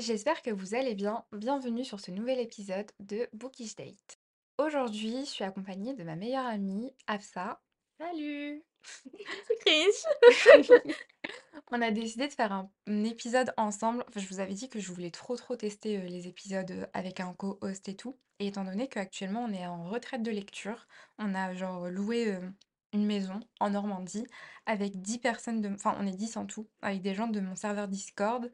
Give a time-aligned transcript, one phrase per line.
[0.00, 1.24] j'espère que vous allez bien.
[1.32, 4.18] Bienvenue sur ce nouvel épisode de Bookish Date.
[4.58, 7.60] Aujourd'hui, je suis accompagnée de ma meilleure amie, Afsa.
[7.98, 8.62] Salut!
[9.46, 10.82] C'est cringe.
[11.72, 14.04] On a décidé de faire un, un épisode ensemble.
[14.08, 16.86] Enfin, je vous avais dit que je voulais trop trop tester euh, les épisodes euh,
[16.92, 18.16] avec un co-host et tout.
[18.38, 20.86] Et étant donné qu'actuellement on est en retraite de lecture,
[21.18, 22.48] on a genre loué euh,
[22.92, 24.26] une maison en Normandie
[24.64, 25.68] avec 10 personnes de...
[25.70, 28.50] Enfin, on est 10 en tout, avec des gens de mon serveur Discord.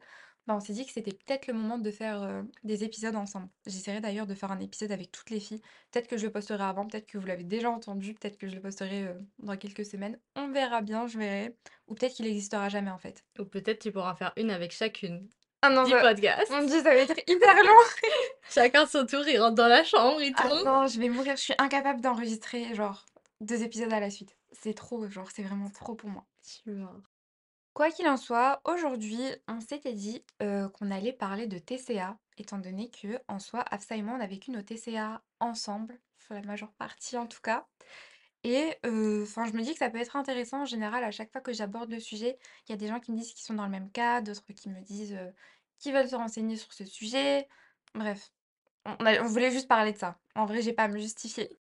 [0.47, 3.47] Bah, on s'est dit que c'était peut-être le moment de faire euh, des épisodes ensemble.
[3.65, 5.61] J'essaierai d'ailleurs de faire un épisode avec toutes les filles.
[5.91, 8.53] Peut-être que je le posterai avant, peut-être que vous l'avez déjà entendu, peut-être que je
[8.55, 10.19] le posterai euh, dans quelques semaines.
[10.35, 11.55] On verra bien, je verrai.
[11.87, 13.23] Ou peut-être qu'il n'existera jamais en fait.
[13.39, 15.27] Ou peut-être tu pourras faire une avec chacune
[15.63, 16.01] Ah non, du ça...
[16.01, 16.51] podcast.
[16.51, 17.79] Mon dieu, ça va être hyper long.
[18.49, 20.63] Chacun son tour, il rentre dans la chambre, il Ah tourne.
[20.63, 21.35] non, je vais mourir.
[21.37, 23.05] Je suis incapable d'enregistrer genre
[23.41, 24.37] deux épisodes à la suite.
[24.51, 26.23] C'est trop, genre c'est vraiment trop pour moi.
[26.63, 26.93] Tu vois.
[27.75, 32.89] Quoi qu'il en soit, aujourd'hui, on s'était dit qu'on allait parler de TCA, étant donné
[32.89, 37.41] que, en soi, Afsa on a vécu nos TCA ensemble, la majeure partie en tout
[37.41, 37.67] cas.
[38.45, 41.41] Et enfin, je me dis que ça peut être intéressant en général, à chaque fois
[41.41, 43.65] que j'aborde le sujet, il y a des gens qui me disent qu'ils sont dans
[43.65, 45.19] le même cas, d'autres qui me disent
[45.77, 47.45] qu'ils veulent se renseigner sur ce sujet.
[47.93, 48.31] Bref,
[48.85, 50.17] on, voulait juste parler de ça.
[50.35, 51.59] En vrai, j'ai pas à me justifier.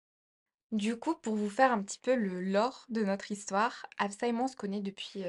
[0.73, 4.57] Du coup, pour vous faire un petit peu le lore de notre histoire, Afsa se
[4.57, 5.23] connaît depuis,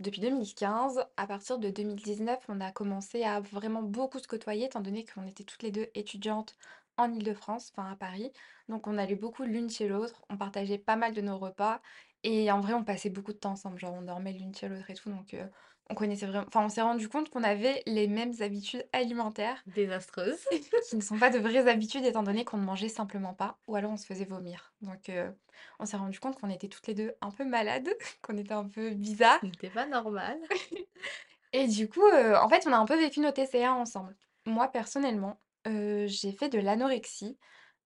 [0.00, 1.04] depuis 2015.
[1.16, 5.26] À partir de 2019, on a commencé à vraiment beaucoup se côtoyer, étant donné qu'on
[5.26, 6.56] était toutes les deux étudiantes
[6.96, 8.32] en Île-de-France, enfin à Paris.
[8.68, 11.80] Donc on allait beaucoup l'une chez l'autre, on partageait pas mal de nos repas,
[12.22, 14.90] et en vrai, on passait beaucoup de temps ensemble, genre on dormait l'une chez l'autre
[14.90, 15.46] et tout, euh,
[15.90, 16.46] on connaissait vraiment...
[16.46, 20.38] Enfin, on s'est rendu compte qu'on avait les mêmes habitudes alimentaires, Désastreuse.
[20.88, 23.76] qui ne sont pas de vraies habitudes étant donné qu'on ne mangeait simplement pas ou
[23.76, 24.72] alors on se faisait vomir.
[24.80, 25.30] Donc euh,
[25.78, 27.88] on s'est rendu compte qu'on était toutes les deux un peu malades,
[28.22, 29.40] qu'on était un peu bizarres.
[29.40, 30.38] Ce n'était pas normal.
[31.52, 34.16] Et du coup, euh, en fait, on a un peu vécu nos TCA ensemble.
[34.46, 37.36] Moi, personnellement, euh, j'ai fait de l'anorexie.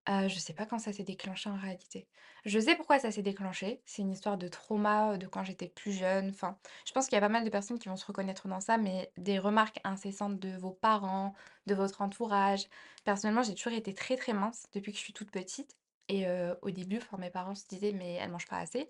[0.09, 2.07] Euh, je sais pas quand ça s'est déclenché en réalité.
[2.45, 3.81] Je sais pourquoi ça s'est déclenché.
[3.87, 6.29] C'est une histoire de trauma de quand j'étais plus jeune.
[6.29, 8.61] Enfin, je pense qu'il y a pas mal de personnes qui vont se reconnaître dans
[8.61, 11.35] ça, mais des remarques incessantes de vos parents,
[11.67, 12.67] de votre entourage.
[13.05, 15.79] Personnellement, j'ai toujours été très très mince depuis que je suis toute petite.
[16.09, 16.27] Et
[16.61, 18.89] au début, enfin, mes parents se disaient, mais elle mange pas assez.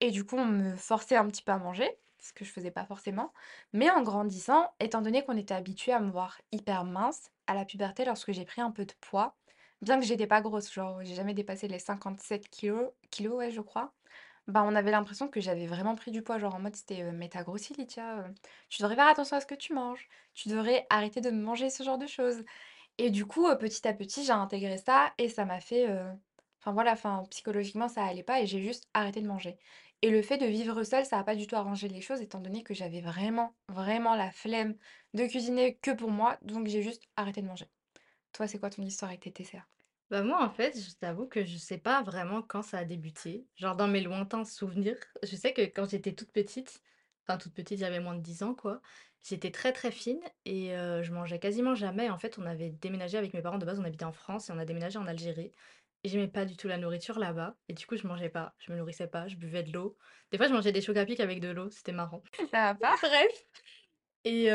[0.00, 2.70] Et du coup, on me forçait un petit peu à manger, ce que je faisais
[2.70, 3.32] pas forcément.
[3.74, 7.66] Mais en grandissant, étant donné qu'on était habitué à me voir hyper mince, à la
[7.66, 9.36] puberté, lorsque j'ai pris un peu de poids,
[9.82, 13.92] Bien que j'étais pas grosse, genre j'ai jamais dépassé les 57 kilos, kilos je crois.
[14.46, 17.12] Bah, on avait l'impression que j'avais vraiment pris du poids, genre en mode c'était euh,
[17.14, 18.28] mais t'as grossi, Lydia, euh,
[18.68, 21.82] tu devrais faire attention à ce que tu manges, tu devrais arrêter de manger ce
[21.82, 22.44] genre de choses.
[22.98, 26.12] Et du coup, euh, petit à petit, j'ai intégré ça et ça m'a fait, euh,
[26.60, 26.96] enfin voilà,
[27.30, 29.58] psychologiquement ça allait pas et j'ai juste arrêté de manger.
[30.02, 32.40] Et le fait de vivre seule, ça a pas du tout arrangé les choses étant
[32.40, 34.76] donné que j'avais vraiment, vraiment la flemme
[35.14, 37.66] de cuisiner que pour moi, donc j'ai juste arrêté de manger.
[38.34, 39.66] Toi, c'est quoi ton histoire avec tes TCA?
[40.10, 43.46] Bah moi, en fait, je t'avoue que je sais pas vraiment quand ça a débuté.
[43.56, 46.82] Genre dans mes lointains souvenirs, je sais que quand j'étais toute petite,
[47.26, 48.82] enfin toute petite, j'avais moins de 10 ans, quoi,
[49.22, 52.10] j'étais très très fine et euh, je mangeais quasiment jamais.
[52.10, 54.52] En fait, on avait déménagé avec mes parents de base, on habitait en France et
[54.52, 55.52] on a déménagé en Algérie.
[56.04, 57.56] Et j'aimais pas du tout la nourriture là-bas.
[57.68, 59.96] Et du coup, je mangeais pas, je me nourrissais pas, je buvais de l'eau.
[60.30, 62.22] Des fois, je mangeais des chocs à pic avec de l'eau, c'était marrant.
[62.50, 62.74] Ça va?
[62.74, 62.96] Pas?
[63.02, 63.44] Bref.
[64.24, 64.48] Et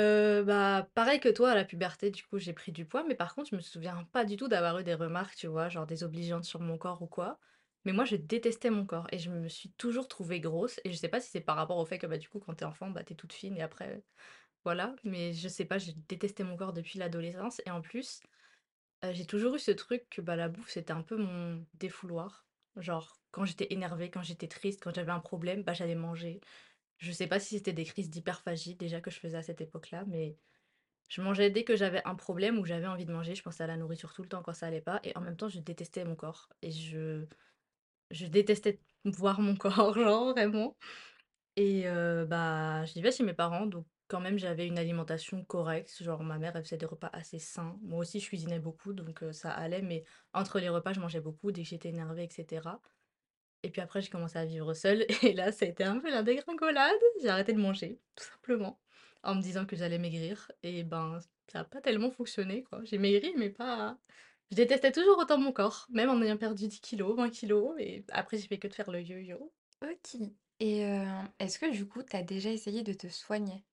[0.46, 3.36] bah, pareil que toi, à la puberté, du coup, j'ai pris du poids, mais par
[3.36, 6.44] contre, je me souviens pas du tout d'avoir eu des remarques, tu vois, genre désobligeantes
[6.46, 7.40] sur mon corps ou quoi.
[7.86, 10.98] Mais moi, je détestais mon corps et je me suis toujours trouvée grosse et je
[10.98, 12.90] sais pas si c'est par rapport au fait que, bah, du coup, quand t'es enfant,
[12.90, 14.04] bah, toute fine et après,
[14.66, 14.96] voilà.
[15.04, 18.22] Mais je sais pas, j'ai détesté mon corps depuis l'adolescence et en plus,
[19.12, 22.48] j'ai toujours eu ce truc que, bah, la bouffe, c'était un peu mon défouloir.
[22.76, 26.42] Genre, quand j'étais énervée, quand j'étais triste, quand j'avais un problème, bah, j'allais manger.
[27.00, 30.06] Je sais pas si c'était des crises d'hyperphagie déjà que je faisais à cette époque-là,
[30.08, 30.38] mais
[31.10, 33.68] je mangeais dès que j'avais un problème ou j'avais envie de manger, je pensais à
[33.68, 36.06] la nourriture tout le temps quand ça allait pas et en même temps, je détestais
[36.06, 37.28] mon corps et je
[38.12, 40.78] je détestais voir mon corps, genre vraiment.
[41.58, 41.86] Et
[42.28, 46.40] bah, je vivais chez mes parents donc quand même j'avais une alimentation correcte, genre ma
[46.40, 47.78] mère elle faisait des repas assez sains.
[47.84, 50.04] Moi aussi je cuisinais beaucoup donc ça allait mais
[50.34, 52.82] entre les repas, je mangeais beaucoup dès que j'étais énervée et cetera
[53.64, 56.10] et puis après j'ai commencé à vivre seule et là ça a été un peu
[56.10, 56.96] la dégringolade.
[57.22, 58.80] J'ai arrêté de manger, tout simplement,
[59.24, 61.20] en me disant que j'allais maigrir et ben,
[61.52, 62.82] ça a pas tellement fonctionné quoi.
[62.86, 63.98] J'ai maigri mais pas
[64.52, 68.04] je détestais toujours autant mon corps, même en ayant perdu 10 kilos, 20 kilos et
[68.12, 69.54] après j'ai fait que de faire le yo-yo.
[69.82, 70.16] OK.
[70.62, 71.06] Et heu,
[71.40, 73.66] est-ce que du coup, tu as déjà essayé de te soigner?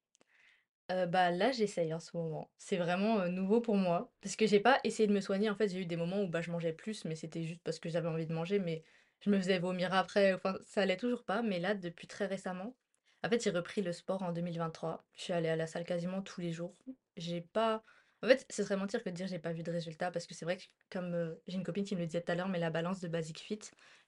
[0.90, 2.52] Heu, bah, là j'essaye en ce moment.
[2.58, 5.50] C'est vraiment, heu, nouveau pour moi parce que j'ai pas essayé de me soigner.
[5.50, 7.78] En fait, j'ai eu des moments où, bah, je mangeais plus mais c'était juste parce
[7.80, 8.84] que j'avais envie de manger mais
[9.20, 12.76] je me faisais vomir après, enfin ça allait toujours pas mais là depuis très récemment,
[13.24, 15.04] en fait, j'ai repris le sport en 2023.
[15.14, 16.76] Je suis allée à la salle quasiment tous les jours.
[17.16, 17.82] J'ai pas
[18.22, 20.34] En fait, ce serait mentir que de dire j'ai pas vu de résultat parce que
[20.34, 22.48] c'est vrai que comme, heu, j'ai une copine qui me le disait tout à l'heure,
[22.48, 23.58] mais la balance de Basic Fit,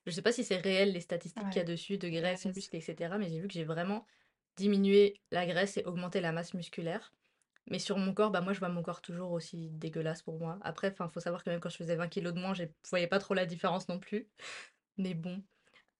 [0.06, 2.44] je sais pas si c'est réel les statistiques qu'il y a Ouais, dessus de graisse,
[2.44, 2.54] graisse.
[2.54, 4.06] muscles et cetera, mais j'ai vu que j'ai vraiment
[4.56, 7.12] diminué la graisse et augmenté la masse musculaire.
[7.70, 10.58] Mais sur mon corps, bah, moi je vois mon corps toujours aussi dégueulasse pour moi.
[10.62, 13.06] Après, enfin, faut savoir que même quand je faisais 20 kilogrammes de moins, je voyais
[13.08, 14.30] pas trop la différence non plus.
[14.98, 15.42] Mais bon.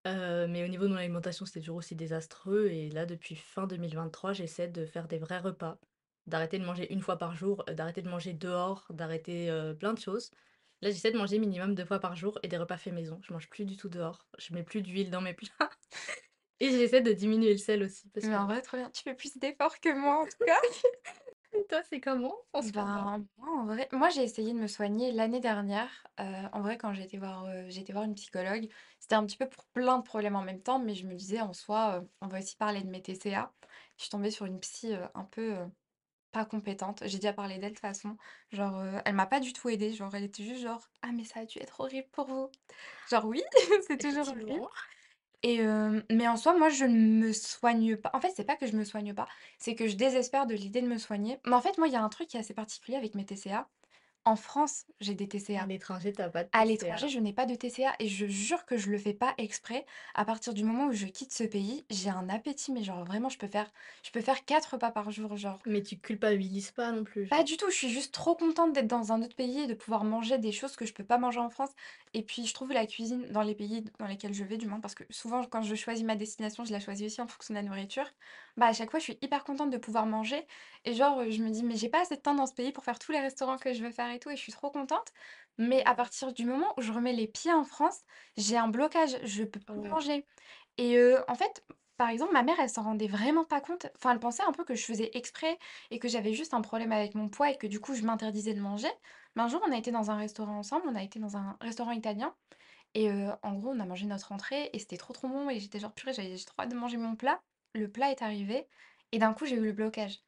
[0.06, 3.66] Heu, mais au niveau de mon alimentation, c'était toujours aussi désastreux et là, depuis fin
[3.66, 5.80] 2023, j'essaie de faire des vrais repas,
[6.26, 9.94] d'arrêter de manger une fois par jour, heu, d'arrêter de manger dehors, d'arrêter, heu, plein
[9.94, 10.30] de choses.
[10.82, 13.20] Là, j'essaie de manger minimum 2 fois par jour et des repas faits maison.
[13.22, 15.70] Je mange plus du tout dehors, je mets plus d'huile dans mes plats
[16.60, 18.90] et j'essaie de diminuer le sel aussi parce Mais que en vrai, trop bien.
[18.90, 20.60] Tu fais plus d'efforts que moi, en tout cas.
[21.52, 23.10] Et toi, c'est comment en ce moment?
[23.12, 26.08] Ben, moi, en vrai, moi, j'ai essayé de me soigner l'année dernière.
[26.18, 28.68] Heu, en vrai, quand j'ai été voir, j'ai été voir une psychologue,
[28.98, 31.40] c'était un petit peu pour plein de problèmes en même temps, mais je me disais
[31.40, 33.54] en soi, heu, on va aussi parler de mes TCA.
[33.96, 35.56] Je suis tombée sur une psy, heu, un peu,
[36.32, 37.02] pas compétente.
[37.06, 38.16] J'ai déjà parlé d'elle de toute façon.
[38.52, 39.92] Genre, heu, elle m'a pas du tout aidée.
[39.94, 42.50] Genre, elle était juste genre: «Ah mais ça a dû être horrible pour vous».
[43.10, 43.42] Genre oui,
[43.88, 44.68] c'est toujours horrible Effectivement.
[45.42, 45.60] Et
[46.10, 46.96] mais en soi, moi, je ne
[47.26, 48.10] me soigne pas.
[48.14, 50.82] En fait, c'est pas que je me soigne pas, c'est que je désespère de l'idée
[50.82, 51.40] de me soigner.
[51.46, 53.24] Mais en fait, moi, il y a un truc qui est assez particulier avec mes
[53.26, 53.68] TCA.
[54.28, 55.66] En France, j'ai des À TCA.
[55.66, 57.10] l'étranger, tu as pas de À l'étranger, TCA.
[57.10, 59.86] je n'ai pas de TCA et je jure que je le fais pas exprès.
[60.14, 63.28] À partir du moment où je quitte ce pays, j'ai un appétit, mais genre vraiment,
[63.30, 63.72] je peux faire,
[64.04, 65.66] je peux faire 4 repas par jour, genre.
[65.66, 68.86] Mais tu culpabilises pas non plus, Pas du tout, je suis juste trop contente d'être
[68.86, 71.40] dans un autre pays et de pouvoir manger des choses que je peux pas manger
[71.40, 71.70] en France.
[72.14, 74.80] Et puis, je trouve la cuisine dans les pays dans lesquels je vais, du moins,
[74.80, 77.58] parce que souvent, quand je choisis ma destination, je la choisis aussi en fonction de
[77.58, 78.06] la nourriture.
[78.56, 80.46] Bah, à chaque fois, je suis hyper contente de pouvoir manger.
[80.86, 82.84] Et genre, je me dis, mais j'ai pas assez de temps dans ce pays pour
[82.84, 84.30] faire tous les restaurants que je veux faire et tout.
[84.30, 85.12] Et je suis trop contente.
[85.58, 88.00] Mais à partir du moment où je remets les pieds en France,
[88.36, 89.18] j'ai un blocage.
[89.24, 89.94] Je peux plus Ouais.
[89.94, 90.26] manger.
[90.78, 90.98] Et
[91.28, 91.64] en fait,
[91.96, 93.86] par exemple, ma mère, elle s'en rendait vraiment pas compte.
[93.96, 95.58] Enfin, elle pensait un peu que je faisais exprès
[95.90, 98.54] et que j'avais juste un problème avec mon poids et que du coup, je m'interdisais
[98.54, 98.88] de manger.
[99.36, 101.56] Mais un jour, on a été dans un restaurant ensemble, on a été dans un
[101.60, 102.36] restaurant italien
[102.94, 103.10] et
[103.42, 105.94] en gros, on a mangé notre entrée et c'était trop, trop bon et j'étais genre:
[105.94, 107.42] «Purée, j'ai trop hâte de manger mon plat».
[107.74, 108.68] Le plat est arrivé
[109.12, 110.20] et d'un coup, j'ai eu le blocage.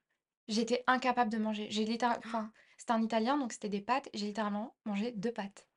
[0.49, 1.69] J'étais incapable de manger.
[1.71, 4.09] J'ai littéralement enfin, c'était un italien, donc c'était des pâtes.
[4.15, 5.69] J'ai littéralement mangé 2 pâtes.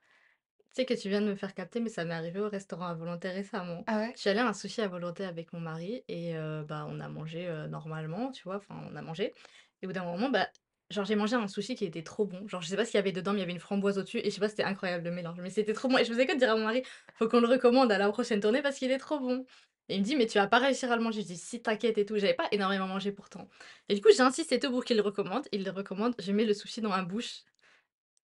[0.76, 2.88] Tu sais que tu viens de me faire capter, mais ça m'est arrivé au restaurant
[2.88, 3.86] à volonté récemment.
[3.88, 4.16] Ah ouais?
[4.16, 6.34] Je suis allée à un sushi à volonté avec mon mari et
[6.68, 8.56] bah, on a mangé, normalement, tu vois?
[8.58, 9.34] Enfin, on a mangé
[9.82, 10.50] et au bout d'un moment, bah,
[10.90, 12.48] genre j'ai mangé un sushi qui était trop bon.
[12.48, 13.98] Genre je sais pas ce qu'il y avait dedans, mais il y avait une framboise
[14.00, 16.10] au-dessus et je sais pas, c'était incroyable le mélange, mais c'était trop bon et je
[16.12, 16.82] faisais que de dire à mon mari:
[17.16, 19.46] «Faut qu'on le recommande à la prochaine tournée parce qu'il est trop bon»
[19.90, 21.22] et il me dit: «Mais tu vas pas réussir à le manger».
[21.22, 22.18] Je dis: «Si, t'inquiète et tout».
[22.18, 23.50] J'avais pas énormément mangé pourtant
[23.90, 25.48] et du coup, j'insiste et tout pour qu'il le recommande.
[25.52, 27.42] Il le recommande, je mets le sushi dans ma bouche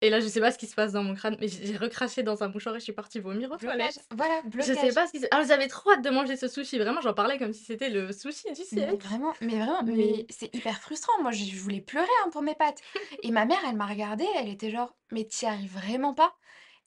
[0.02, 2.22] et là, je sais pas ce qui se passe dans mon crâne, mais j'ai recraché
[2.22, 3.58] dans un mouchoir et je suis partie vomir aux Blocage.
[3.58, 4.00] toilettes.
[4.10, 4.94] Voilà, Je sais blocage.
[4.94, 7.38] pas ce qui s'est ah, j'avais trop hâte de manger ce sushi, vraiment, j'en parlais
[7.38, 11.20] comme si c'était le sushi du Mais vraiment mais vraiment, mais Mais c'est hyper frustrant.
[11.22, 12.82] Moi, je voulais pleurer, hein, pour mes pâtes
[13.22, 16.36] et ma mère, elle m'a regardée, elle était genre: «Mais tu y arrives vraiment pas?»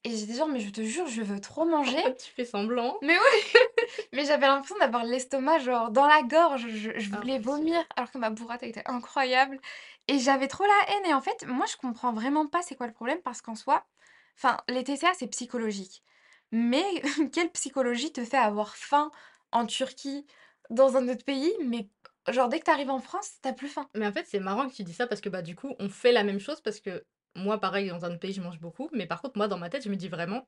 [0.04, 2.02] Et j'étais genre: «Mais je te jure, je veux trop manger».
[2.18, 2.98] tu fais semblant.
[3.02, 3.60] Mais oui,
[4.14, 6.68] mais j'avais l'impression d'avoir l'estomac, genre, dans la gorge.
[6.70, 9.60] Je je voulais vomir alors que ma burrata était incroyable
[10.08, 12.88] et j'avais trop la haine et en fait, moi, je comprends vraiment pas c'est quoi
[12.88, 13.86] le problème parce qu'en soi,
[14.38, 16.04] enfin, les TCA, c'est psychologique.
[16.52, 16.84] Mais
[17.34, 19.12] quelle psychologie te fait avoir faim
[19.52, 20.26] en Turquie,
[20.70, 21.88] dans un autre pays, mais
[22.30, 23.88] genre, dès que tu arrives en France, tu as plus faim?
[23.96, 25.90] Mais en fait, c'est marrant que tu dis ça parce que, bah, du coup, on
[25.90, 27.04] fait la même chose parce que
[27.36, 29.84] moi, pareil, dans un pays, je mange beaucoup, mais par contre, moi, dans ma tête,
[29.84, 30.48] je me dis vraiment: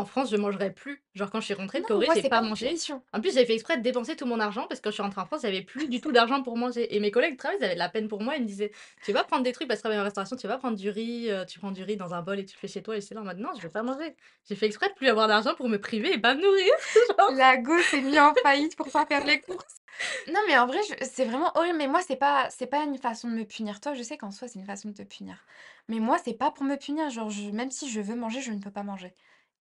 [0.00, 1.04] «En France, je mangerai plus».
[1.14, 2.78] Genre, quand je suis rentrée de Non, Corée, moi, j'ai c'est pas pas une mangé.
[2.78, 3.04] punition.
[3.12, 5.02] En plus, j'avais fait exprès de dépenser tout mon argent parce que quand je suis
[5.02, 7.56] rentrée en France, j'avais plus du tout d'argent pour manger et mes collègues de travail,
[7.60, 8.36] ils avaient de la peine pour moi.
[8.36, 8.70] Ils me disaient:
[9.02, 10.90] «Tu vas prendre des trucs» parce que je travaillais en restauration, «Tu vas prendre du
[10.90, 12.96] riz, heu, tu prends du riz dans un bol et tu le fais chez toi»
[12.96, 14.16] et j'étais là en mode: «Non, je vais pas manger».
[14.48, 16.72] J'ai fait exprès de plus avoir d'argent pour me priver et pas me nourrir,
[17.18, 17.34] genre.
[17.34, 19.80] La go s'est mis en faillite pour pas faire les courses.
[20.26, 22.98] Non, mais en vrai, je c'est vraiment horrible, mais moi, c'est pas c'est pas une
[22.98, 23.80] façon de me punir.
[23.80, 25.46] Toi, je sais qu'en soi, c'est une façon de te punir.
[25.88, 28.52] Mais moi, c'est pas pour me punir, genre, je même si je veux manger, je
[28.52, 29.14] ne peux pas manger.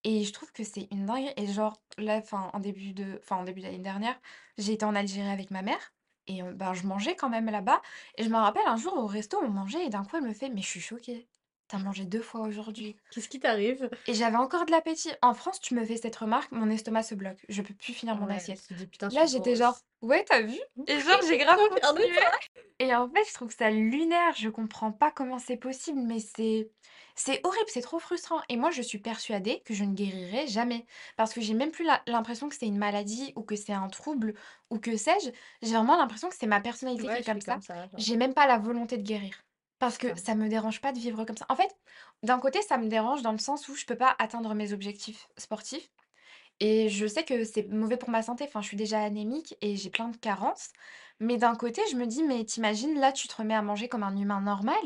[0.04, 2.22] Et je trouve que c'est une dinguerie et genre, là,
[2.54, 4.20] en début de enfin, en début dernière,
[4.58, 5.94] j'ai été en Algérie avec ma mère
[6.28, 7.82] et ben, je mangeais quand même là-bas
[8.18, 10.34] et je me rappelle un jour au resto, on mangeait et d'un coup, elle me
[10.34, 11.28] fait: «Mais je suis choquée,
[11.70, 12.98] tu as mangé 2 fois aujourd'hui».
[13.12, 13.90] Qu'est-ce qui t'arrive?
[14.08, 15.12] Et j'avais encore de l'appétit.
[15.22, 17.46] En France, tu me fais cette remarque, mon estomac se bloque.
[17.50, 18.64] Je peux plus finir mon Ouais, assiette.
[18.68, 19.84] tu te dis: «Putain, je Là, suis j'étais genre: grosse».
[20.02, 22.40] «Ouais, tu vu?» et genre, j'ai grave Trop fière de continué toi.
[22.80, 24.34] et en fait, je trouve ça lunaire.
[24.38, 26.72] Je comprends pas comment c'est possible, mais c'est
[27.16, 30.86] c'est horrible, c'est trop frustrant et moi, je suis persuadée que je ne guérirai jamais
[31.18, 33.88] parce que j'ai même plus la l'impression que c'est une maladie ou que c'est un
[33.90, 34.34] trouble
[34.72, 35.30] ou que sais-je.
[35.62, 37.60] J'ai vraiment l'impression que c'est ma personnalité qui Ouais, est je comme ça.
[37.60, 38.06] comme ça, genre.
[38.06, 39.36] J'ai même pas la volonté de guérir
[39.80, 41.46] parce que ça me dérange pas de vivre comme ça.
[41.50, 41.76] En fait,
[42.24, 45.30] d'un côté, ça me dérange dans le sens où je peux pas atteindre mes objectifs
[45.38, 45.90] sportifs
[46.60, 48.46] et je sais que c'est mauvais pour ma santé.
[48.48, 50.70] Enfin, je suis déjà anémique et j'ai plein de carences.
[51.20, 54.04] Mais d'un côté, je me dis: «Mais t'imagines là, tu te remets à manger comme
[54.04, 54.78] un humain normal.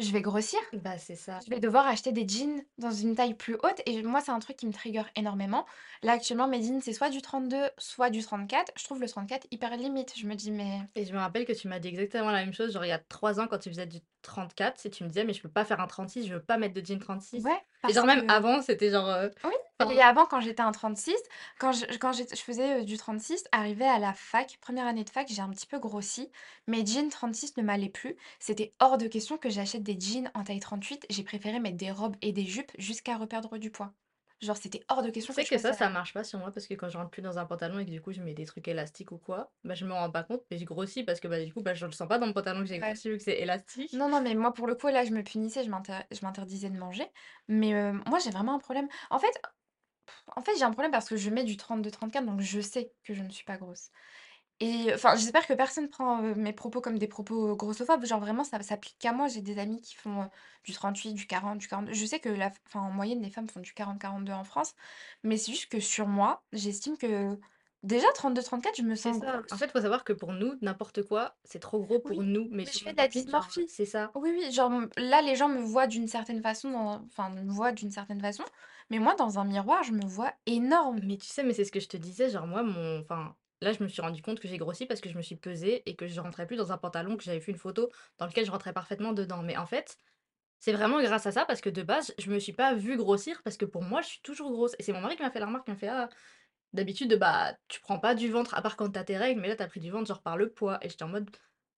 [0.00, 0.58] Je vais grossir.
[0.72, 1.40] Bah, c'est ça.
[1.44, 4.38] Je vais devoir acheter des jeans dans une taille plus haute et moi, c'est un
[4.38, 5.66] truc qui me trigger énormément.
[6.02, 8.72] Là, actuellement, mes jeans, c'est soit du 32, soit du 34.
[8.76, 10.14] Je trouve le 34 hyper limite.
[10.16, 12.52] Je me dis: «Mais» Et je me rappelle que tu m'as dit exactement la même
[12.52, 15.08] chose, genre il y a 3 ans quand tu faisais du 34 et tu me
[15.08, 17.44] disais: «Mais je peux pas faire un 36, je veux pas mettre de jean 36».
[17.44, 20.62] ouais, Et genre même que avant, c'était genre, heu, oui enfin et avant, quand j'étais
[20.62, 21.16] en 36,
[21.58, 25.10] quand je quand je faisais, heu, du 36, arrivé à la fac, première année de
[25.10, 26.30] fac, j'ai un petit peu grossi.
[26.66, 28.16] Mes jeans 36 ne m'allaient plus.
[28.38, 31.06] C'était hors de question que j'achète des jeans en taille 38.
[31.10, 33.94] J'ai préféré mettre des robes et des jupes jusqu'à reperdre du poids.
[34.40, 35.74] Genre, c'était hors de tu question que sais je que fasse ça, ça.
[35.74, 37.84] ça marche pas sur moi parce que quand je rentre plus dans un pantalon et
[37.86, 40.24] que du coup je mets des trucs élastiques ou quoi, bah, je me rends pas
[40.24, 42.26] compte, mais je grossis parce que, bah, du coup, bah, je le sens pas dans
[42.26, 42.94] le pantalon que j'ai Ouais.
[42.94, 43.92] grossi vu que c'est élastique.
[43.92, 46.70] Non, non, mais moi, pour le coup, là, je me punissais, je m'inter je m'interdisais
[46.70, 47.06] de manger.
[47.48, 47.72] Mais,
[48.06, 48.88] moi, j'ai vraiment un problème.
[49.10, 49.40] En fait
[50.36, 53.14] en fait, j'ai un problème parce que je mets du 32-34, donc je sais que
[53.14, 53.90] je ne suis pas grosse.
[54.62, 58.04] Et enfin, j'espère que personne prend, mes propos comme des propos, grossophobes.
[58.04, 59.26] Genre vraiment, ça s'applique qu'à moi.
[59.28, 60.28] J'ai des amis qui font,
[60.64, 61.94] du 38, du 40, du 42.
[61.94, 64.74] Je sais que la enfin, en moyenne, les femmes font du 40-42 en France.
[65.22, 67.38] Mais c'est juste que sur moi, j'estime que
[67.82, 69.44] déjà 32-34, je me C'est sens ça.
[69.50, 69.58] En grosse.
[69.58, 72.64] fait, faut savoir que pour nous, n'importe quoi, c'est trop gros pour Oui, nous, mais
[72.64, 73.68] mais je sur fais une de la copine, genre, dysmorphie.
[73.68, 74.14] c'est ça.
[74.14, 77.72] Oui, oui, genre, là, les gens me voient d'une certaine façon dans enfin, me voient
[77.72, 78.44] d'une certaine façon,
[78.90, 81.00] mais moi, dans un miroir, je me vois énorme.
[81.02, 83.72] Mais tu sais, mais c'est ce que je te disais, genre moi, mon enfin, là,
[83.72, 85.96] je me suis rendu compte que j'ai grossi parce que je me suis pesée et
[85.96, 88.50] que je rentrais plus dans un pantalon que j'avais vu une photo dans lequel je
[88.50, 89.42] rentrais parfaitement dedans.
[89.42, 89.96] Mais en fait,
[90.60, 93.42] c'est vraiment grâce à ça parce que de base, je me suis pas vue grossir
[93.44, 94.74] parce que pour moi, je suis toujours grosse.
[94.78, 96.08] Et c'est mon mari qui m'a fait la remarque, il m'a fait: «Ah,
[96.72, 99.56] d'habitude, bah, tu prends pas du ventre à part quand tu tes règles, mais là,
[99.56, 100.78] tu as pris du ventre genre par le poids».
[100.82, 101.30] Et j'étais en mode: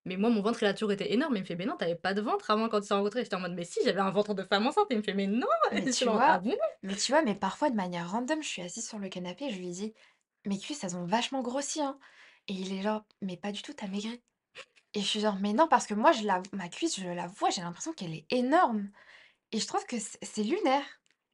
[0.05, 1.35] «Mais moi, mon ventre, il a toujours été énorme».
[1.37, 3.23] Il me fait: «Mais non, tu pas de ventre avant quand on s'est rencontrés».
[3.23, 4.87] J'étais en mode: «Mais si, j'avais un ventre de femme enceinte».
[4.91, 7.35] Et il me fait: «Mais non!» Mais tu «Ah vois bon?» mais tu vois, mais
[7.35, 9.93] parfois de manière random, je suis assise sur le canapé et je lui dis:
[10.45, 11.97] «Mes cuisses, elles ont vachement grossi, hein»
[12.47, 14.21] et il est genre: «Mais pas du tout, tu maigri»
[14.95, 17.27] et je suis genre: «Mais non» parce que moi je la ma cuisse, je la
[17.27, 18.91] vois, j'ai l'impression qu'elle est énorme.
[19.51, 20.85] Et je trouve que c'est lunaire.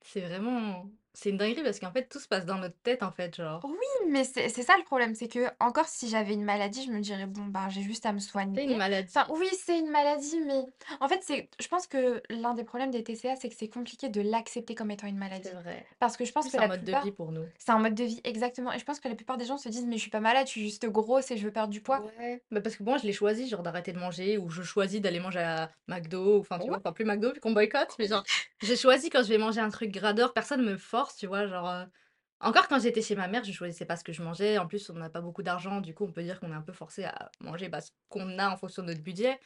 [0.02, 0.90] C'est vraiment
[1.20, 3.64] c'est une dinguerie parce qu'en fait, tout se passe dans notre tête, en fait, genre.
[3.64, 3.76] Oui,
[4.08, 7.02] mais c'est c'est ça le problème, c'est que encore si j'avais une maladie, je me
[7.02, 8.62] dirais: «Bon, ben, j'ai juste à me soigner».
[8.62, 8.76] C'est une
[9.14, 10.62] Enfin, maladie, oui, c'est une maladie, mais
[11.02, 14.08] en fait, c'est je pense que l'un des problèmes des TCA, c'est que c'est compliqué
[14.10, 15.50] de l'accepter comme étant une c'est maladie.
[15.54, 15.86] vrai.
[16.00, 17.52] Parce que je pense Plus que un la mode de vie pour nous.
[17.58, 19.68] c'est un mode de vie, exactement et je pense que la plupart des gens se
[19.70, 21.82] disent: «Mais je suis pas malade, je suis juste grosse et je veux perdre du
[21.82, 22.06] poids».
[22.18, 22.44] Ouais.
[22.52, 25.20] Bah, parce que moi, je l'ai choisi, genre d'arrêter de manger ou je choisis d'aller
[25.20, 26.78] manger à McDo, enfin, tu vois?
[26.78, 28.24] Enfin, plus McDo vu qu'on boycotte, mais genre,
[28.62, 31.48] j'ai choisi quand je vais manger un truc gradeur, personne me force, tu vois?
[31.48, 31.86] Genre, heu,
[32.42, 34.58] encore quand j'étais chez ma mère, je choisissais pas ce que je mangeais.
[34.58, 36.62] En plus, on n'a pas beaucoup d'argent, du coup, on peut dire qu'on est un
[36.62, 39.40] peu forcé à manger, bah, ce qu'on a en fonction de notre budget.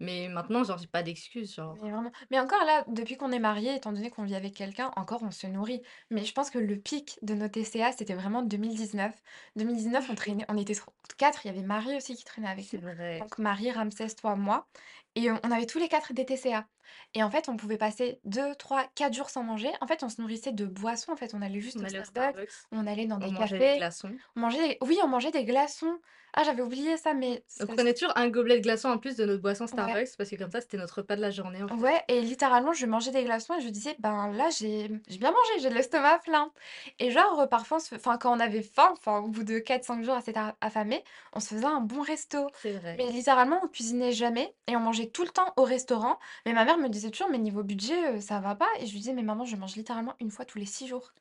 [0.00, 1.90] Mais maintenant, genre, j'ai pas d'excuses, mais genre.
[1.90, 2.12] vraiment.
[2.30, 5.30] Mais encore là, depuis qu'on est mariés, étant donné qu'on vit avec quelqu'un, encore on
[5.30, 5.82] se nourrit.
[6.10, 9.20] Mais je pense que le pic de nos TCA, c'était vraiment 2019.
[9.56, 12.72] 2019, on traînait, on était tr- quatre, il y avait Marie aussi qui traînait avec
[12.72, 12.82] C'est nous.
[12.82, 13.26] vrai.
[13.26, 14.68] Donc Marie, Ramsès, toi, moi.
[15.16, 16.66] Et euh, on avait tous les quatre des TCA.
[17.14, 19.70] Et en fait, on pouvait passer 2, 3, 4 jours sans manger.
[19.80, 21.10] En fait, on se nourrissait de boissons.
[21.12, 23.30] En fait, on allait juste On au allait au Starbucks, on allait dans on des
[23.32, 24.12] mangeait des cafés, glaçons.
[24.36, 24.78] on mangeait des...
[24.82, 25.98] Oui, on mangeait des glaçons.
[26.38, 27.42] Ah, j'avais oublié ça, mais...
[27.60, 29.68] On prenait toujours un gobelet de glaçons en plus de notre boisson Ouais.
[29.68, 31.74] Starbucks parce que comme ça, c'était notre repas de la journée, en fait.
[31.76, 35.60] Ouais et littéralement, je mangeais des glaçons et je disais: «Ben, là, j'ai bien mangé,
[35.60, 36.52] j'ai l'estomac plein»
[36.98, 40.04] et genre, heu, parfois, enfin, quand on avait faim, enfin, au bout de quatre cinq
[40.04, 42.46] jours à s'être a affamés, on se faisait un bon resto.
[42.60, 42.96] C'est vrai.
[42.98, 46.18] Mais littéralement, on cuisinait jamais et on mangeait tout le temps au restaurant.
[46.46, 48.92] Mais ma mère me disait toujours: «Mais niveau budget, heu, ça va pas» et je
[48.92, 51.12] lui disais: «Mais maman, je mange littéralement une fois tous les 6 jours».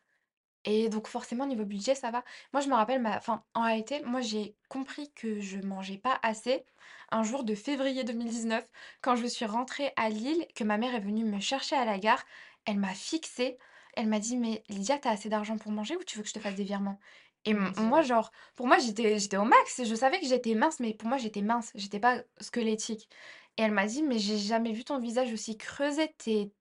[0.65, 2.23] Et donc forcément niveau budget, ça va.
[2.53, 6.19] Moi, je me rappelle ma enfin, en réalité, moi, j'ai compris que je mangeais pas
[6.23, 6.65] assez
[7.11, 8.65] un jour de février 2019
[9.01, 11.99] quand je suis rentrée à Lille, que ma mère est venue me chercher à la
[11.99, 12.23] gare.
[12.65, 13.57] Elle m'a fixée,
[13.95, 16.29] elle m'a dit: «Mais Lydia, tu as assez d'argent pour manger ou tu veux que
[16.29, 16.99] je te fasse des virements?»
[17.47, 19.83] et m moi, genre, pour moi, j'étais j'étais au max.
[19.83, 23.07] Je savais que j'étais mince, mais pour moi, j'étais mince, j'étais pas squelettique
[23.57, 26.51] et elle m'a dit: «Mais j'ai jamais vu ton visage aussi creusé, tu es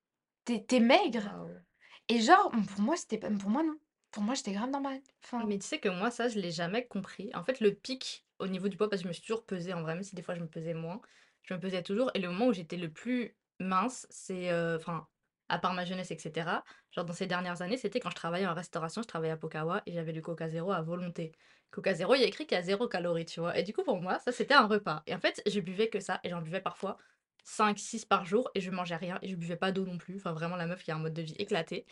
[0.67, 1.35] tu maigre».
[1.35, 1.65] Waouh.
[2.09, 3.79] Et genre, mmh, pour moi, c'était pas pour moi, non.
[4.11, 5.01] Pour moi, j'étais grave normal.
[5.25, 7.31] Enfin, Mais tu sais que moi, ça, je l'ai jamais compris.
[7.35, 9.73] En fait, le pic au niveau du poids, parce que je me suis toujours pesée
[9.73, 11.01] en vrai, même si des fois je me pesais moins,
[11.43, 12.11] je me pesais toujours.
[12.15, 15.09] Et le moment où j'étais le plus mince, c'est, euh, enfin,
[15.55, 18.55] à part ma jeunesse, etc., genre dans ces dernières années, c'était quand je travaillais en
[18.55, 21.33] restauration, je travaillais à Pokawa et j'avais du Coca Zéro à volonté.
[21.71, 23.59] Coca Zéro, il y a écrit qu'il y a zéro calorie, tu vois.
[23.59, 25.03] Et du coup, pour moi, ça, c'était un repas.
[25.07, 26.99] Et en fait, je buvais que ça, et j'en buvais parfois
[27.45, 30.17] 5 6 par jour, et je mangeais rien, et je buvais pas d'eau non plus.
[30.17, 31.87] Enfin, vraiment, la meuf qui a un mode de vie éclaté.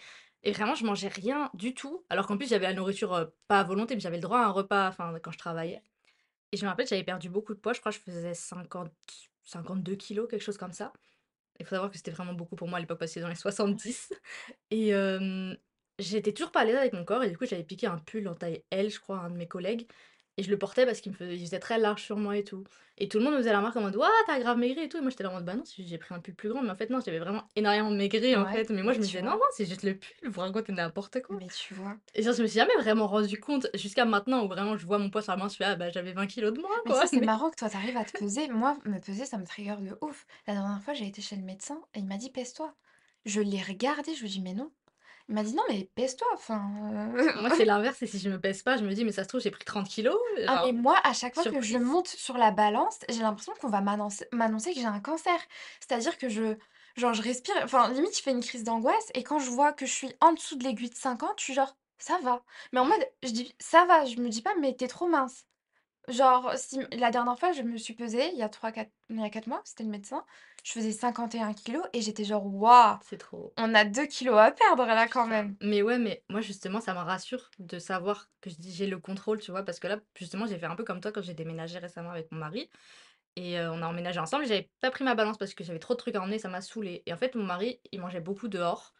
[0.45, 3.61] Et vraiment, je mangeais rien du tout, alors qu'en plus j'avais la nourriture, heu, pas
[3.61, 5.83] à volonté, mais j'avais le droit à un repas, enfin, quand je travaillais.
[6.52, 8.92] Et je me rappelle, j'avais perdu beaucoup de poids, je crois que je faisais cinquante,
[9.45, 10.92] cinquante-deux kilos, quelque chose comme ça.
[11.62, 13.37] Il faut savoir que c'était vraiment beaucoup pour moi à l'époque parce que dans les
[13.37, 14.12] 70
[14.71, 14.92] et
[15.99, 18.26] j'étais toujours pas à l'aise avec mon corps et du coup, j'avais piqué un pull
[18.26, 19.87] en taille L, je crois, à un de mes collègues
[20.37, 22.65] et je le portais parce qu'il me il faisait très large sur moi et tout
[22.99, 24.83] et tout le monde me faisait la remarque en mode: «Waouh, tu as grave maigri
[24.85, 26.49] et tout» et moi j'étais là en mode: «Bah non, j'ai pris un pull plus
[26.51, 29.01] grand» mais en fait non, j'avais vraiment énormément maigri en Ouais, fait, mais moi je
[29.01, 29.37] me disais: «Non, vois?
[29.37, 31.99] non, c'est juste le pull, vous racontez n'importe quoi» Mais tu vois?
[32.15, 34.99] et genre je me suis jamais vraiment rendu compte jusqu'à maintenant où vraiment je vois
[34.99, 36.95] mon poids sur la balance, je fais: «Ah bah j'avais 20 kilogrammes de moins Mais
[36.95, 38.49] quoi» c'est mais marrant que toi, tu arrives à te peser.
[38.49, 40.27] Moi, me peser, ça me trigger de ouf.
[40.47, 42.75] La dernière fois, j'ai été chez le médecin et il m'a dit: «Pèse-toi».
[43.25, 44.73] Je l'ai regardé, je lui ai dit: «Mais non».
[45.29, 47.41] Il m'a dit: «Non, mais pèse-toi, enfin, heu».
[47.41, 49.29] moi c'est l'inverse et si je me pèse pas, je me dis: «Mais ça se
[49.29, 51.79] trouve j'ai pris 30 kilogrammes, Ah mais genre moi, à chaque fois que je surprise».
[51.79, 55.38] monte sur la balance, j'ai l'impression qu'on va m'annoncer m'annoncer que j'ai un cancer.
[55.81, 56.57] C'est-à-dire que je
[56.97, 59.87] genre je respire, enfin limite je fais une crise d'angoisse et quand je vois que
[59.87, 62.43] je suis en dessous de l'aiguille de 50, je suis genre: «Ça va».
[62.73, 65.07] Mais en mode, je dis: «Ça va», je me dis pas: «Mais tu es trop
[65.09, 65.45] mince».
[66.09, 69.21] Genre si la dernière fois, je me suis pesée il y a trois quatre il
[69.21, 70.25] y a 4 mois, c'était le médecin,
[70.64, 73.54] je faisais 51 kilogrammes et j'étais genre: «Waouh, C'est trop.
[73.56, 75.56] on a 2 kilogrammes à perdre là quand même».
[75.61, 78.99] mais ouais, mais moi justement ça me rassure de savoir que je dis: «J'ai le
[78.99, 79.62] contrôle», tu vois?
[79.64, 82.30] Parce que là, justement, j'ai fait un peu comme toi quand j'ai déménagé récemment avec
[82.32, 82.68] mon mari
[83.37, 85.99] et on a emménagé ensemble, j'avais pas pris ma balance parce que j'avais trop de
[85.99, 88.94] trucs à emmener, ça m'a saoulée et en fait, mon mari, il mangeait beaucoup dehors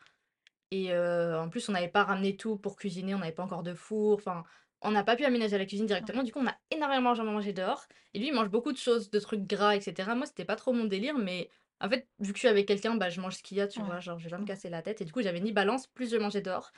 [0.71, 3.75] et en plus, on n'avait pas ramené tout pour cuisiner, on n'avait pas encore de
[3.75, 4.44] four, enfin,
[4.83, 7.87] on n'a pas pu aménager la cuisine directement, du coup, on a énormément mangé dehors.
[8.15, 10.15] Et lui, il mange beaucoup de choses, de trucs gras et cetera.
[10.15, 12.97] Moi, c'était pas trop mon délire, mais en fait, vu que je suis avec quelqu'un,
[12.97, 14.01] bah, je mange ce qu'il y a, tu ouais, vois?
[14.01, 15.01] Genre, je vais pas me casser la tête.
[15.01, 16.73] Et du coup, j'avais ni balance, plus je mangeais dehors.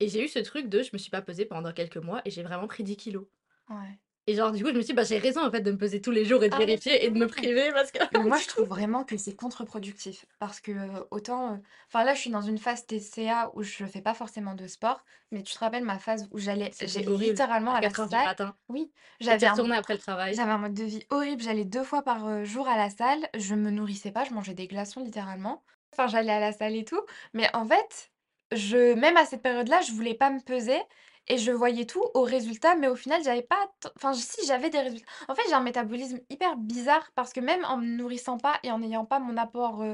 [0.00, 2.30] Et j'ai eu ce truc de je me suis pas pesée pendant quelques mois et
[2.30, 3.30] j'ai vraiment pris 10 kilogrammes
[3.70, 3.98] ouais.
[4.26, 5.78] Et genre, du coup, je me suis dit: «Bah, j'ai raison, en fait, de me
[5.78, 8.24] peser tous les jours et de Ah vérifier et de me priver parce que Mais
[8.24, 12.14] moi, je coup» trouve vraiment que c'est contre-productif parce que, heu, autant, heu enfin là,
[12.14, 15.54] je suis dans une phase TCA où je fais pas forcément de sport, mais tu
[15.54, 18.18] te rappelles ma phase où j'allais c'était horrible littéralement à à la quatre heures du
[18.18, 18.20] salle?
[18.20, 18.92] matin Oui,
[19.28, 20.36] et j'avais un retournais après le travail.
[20.36, 23.28] j'avais un mode de vie horrible, j'allais 2 fois par, heu, jour à la salle,
[23.36, 25.64] je me nourrissais pas, je mangeais des glaçons littéralement.
[25.94, 27.00] Enfin, j'allais à la salle et tout,
[27.34, 28.12] mais en fait,
[28.52, 30.80] je même à cette période-là, je voulais pas me peser
[31.28, 34.70] et je voyais tout au résultat, mais au final, j'avais pas t enfin si, j'avais
[34.70, 35.06] des résultats.
[35.28, 38.70] En fait, j'ai un métabolisme hyper bizarre parce que même en me nourrissant pas et
[38.70, 39.84] en n'ayant pas mon apport,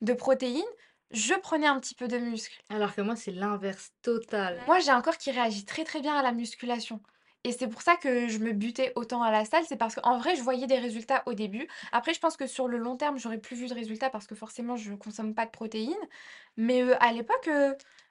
[0.00, 0.62] de protéines,
[1.10, 2.62] je prenais un petit peu de muscle.
[2.70, 4.60] Alors que moi, c'est l'inverse total.
[4.66, 7.00] Moi, j'ai un corps qui réagit très, très bien à la musculation
[7.44, 10.18] et c'est pour ça que je me butais autant à la salle, c'est parce qu'en
[10.18, 11.66] vrai, je voyais des résultats au début.
[11.90, 14.36] Après, je pense que sur le long terme, j'aurais plus vu de résultats parce que
[14.36, 15.96] forcément, je consomme pas de protéines.
[16.56, 17.50] Mais, à l'époque,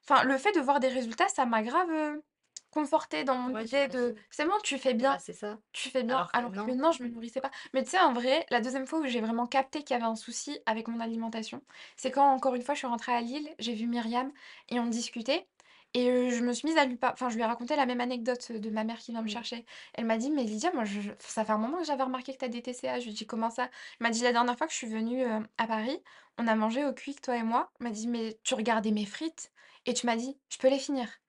[0.03, 2.23] enfin, le fait de voir des résultats, ça m'a grave, heu,
[2.71, 4.15] confortée dans mon Ouais, idée de.
[4.29, 5.59] «C'est bon, tu fais bien, c'est ça.
[5.73, 6.23] tu fais bien».
[6.23, 6.71] Alors que Alors que non.
[6.71, 7.51] non, je me nourrissais pas.
[7.73, 10.05] Mais tu sais, en vrai, la deuxième fois où j'ai vraiment capté qu'il y avait
[10.09, 11.61] un souci avec mon alimentation,
[11.97, 14.31] c'est quand, encore une fois, je suis rentrée à Lille, j'ai vu Myriam
[14.69, 15.47] et on discutait
[15.93, 17.99] et je me suis mise à lui par enfin, je lui ai raconté la même
[18.01, 19.65] anecdote, de ma mère qui vient me chercher.
[19.93, 22.37] Elle m'a dit: «Mais Lydia, moi, je ça fait un moment que j'avais remarqué que
[22.39, 22.99] tu as des TCA».
[22.99, 23.65] Je lui ai dit: «Comment ça?»
[23.99, 25.23] Elle m'a dit: «La dernière fois que je suis venue,
[25.57, 26.01] à Paris,
[26.37, 27.71] on a mangé au Quick, toi et moi».
[27.79, 29.51] Elle m'a dit: «Mais tu regardais mes frites?
[29.85, 31.20] Et tu m'as dit: "Je peux les finir"».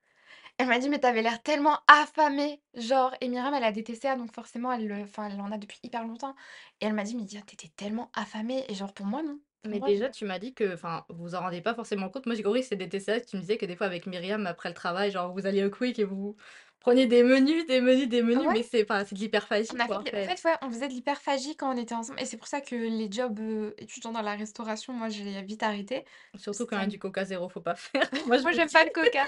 [0.59, 2.61] Elle m'a dit: «Mais tu avais l'air tellement affamée».
[2.75, 5.79] Genre et Myriam, elle a des TCA donc forcément elle le elle en a depuis
[5.83, 6.35] hyper longtemps
[6.81, 9.39] et elle m'a dit: «Mais Lydia, tu étais tellement affamée» et genre pour moi, non.
[9.65, 12.25] Mais déjà, tu m'as dit que enfin, vous vous en rendez pas forcément compte.
[12.25, 14.45] Moi, j'ai compris que c'est des TCA, tu me disais que des fois avec Myriam,
[14.45, 16.35] après le travail, genre, vous alliez au Quick et vous
[16.81, 18.53] preniez des menus, des menus, des ah menus, ouais?
[18.53, 20.35] mais c'est enfin, c'est de l'hyperphagie, On a fait quoi, en de en fait.
[20.35, 22.75] fait, ouais, on faisait de l'hyperphagie quand on était ensemble et c'est pour ça que
[22.75, 26.05] les jobs, heu, étudiants dans la restauration, moi, j'ai vite arrêté.
[26.35, 28.09] Surtout quand il y Ça a du Coca zéro, faut pas faire.
[28.25, 29.27] Moi, je moi, j'aime pas le coca,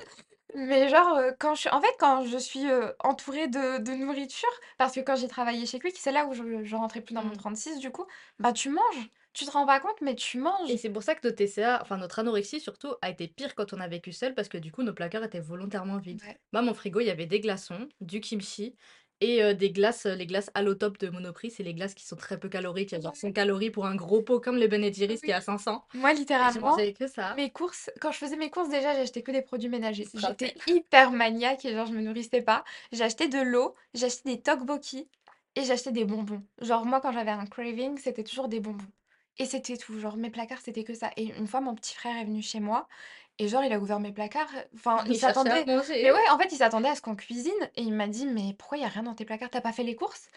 [0.56, 3.92] mais genre, heu, quand je suis en fait, quand je suis, heu, entourée de de
[3.94, 7.14] nourriture, parce que quand j'ai travaillé chez Quick, c'est là où je je rentrais plus
[7.16, 7.38] dans mon mmh.
[7.38, 8.06] 36 du coup,
[8.40, 9.10] bah, tu manges.
[9.36, 10.78] Tu te rends pas compte, mais tu Et manges.
[10.78, 13.80] c'est pour ça que notre TCA, enfin notre anorexie surtout, a été pire quand on
[13.80, 16.22] a vécu seul parce que du coup nos placards étaient volontairement vides.
[16.22, 16.40] Ouais.
[16.54, 18.76] Moi, mon frigo, il y avait des glaçons, du kimchi
[19.22, 22.16] et heu, des glaces, heu, les glaces Allotop de Monoprix, c'est les glaces qui sont
[22.16, 24.68] très peu caloriques, il y a genre 100 calories pour un gros pot comme les
[24.68, 28.12] Ben& Jerry's qui est à 500 Moi, et littéralement, mangeais que ça, mes courses quand
[28.12, 30.10] je faisais mes courses, déjà, j'achetais que des produits ménagers.
[30.14, 32.64] J'étais hyper maniaque et genre, je me nourrissais pas.
[32.92, 35.10] J'achetais de l'eau, j'achetais des tteokbokki
[35.56, 36.44] et j'achetais des bonbons.
[36.62, 38.86] Genre, moi, quand j'avais un craving, c'était toujours des bonbons
[39.38, 40.00] et c'était tout.
[40.00, 42.60] Genre, mes placards, c'était que ça et une fois, mon petit frère est venu chez
[42.60, 42.88] moi
[43.40, 45.68] et genre, il a ouvert mes placards, enfin, il s'attendait
[46.02, 48.54] mais ouais, en fait, il s'attendait à ce qu'on cuisine et il m'a dit: «Mais
[48.58, 49.50] pourquoi il y a rien dans tes placards?
[49.50, 50.30] Tu as pas fait les courses?»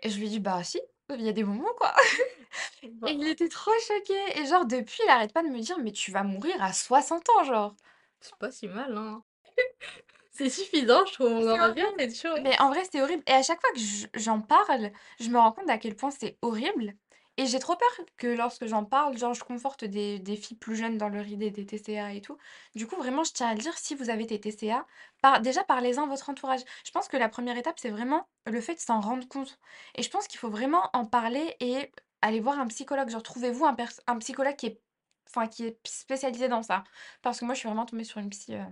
[0.00, 1.94] et je lui ai dit: «Bah si, il y a des bonbons, quoi».
[3.06, 5.92] Et il était trop choqué et genre depuis, il arrête pas de me dire: «Mais
[5.92, 7.74] tu vas mourir à 60 ans, genre».
[8.20, 9.22] c'est pas si mal, hein.
[10.30, 12.40] C'est suffisant, je trouve, on C'est choses.
[12.42, 15.52] Mais en vrai, c'est horrible et à chaque fois que j'en parle, je me rends
[15.52, 16.94] compte à quel point c'est horrible
[17.36, 20.76] et j'ai trop peur que lorsque j'en parle, genre je conforte des des filles plus
[20.76, 22.36] jeunes dans leur idée des TCA et tout.
[22.74, 24.86] Du coup, vraiment, je tiens à le dire, si vous avez des TCA,
[25.22, 26.60] par déjà parlez-en à votre entourage.
[26.84, 29.58] Je pense que la première étape, c'est vraiment le fait de s'en rendre compte
[29.94, 31.90] et je pense qu'il faut vraiment en parler et
[32.22, 33.08] aller voir un psychologue.
[33.10, 33.64] Genre trouvez-vous
[34.06, 34.82] un psychologue qui est
[35.28, 36.84] enfin qui est spécialisé dans ça.
[37.22, 38.64] Parce que moi, je suis vraiment tombée sur une psy, heu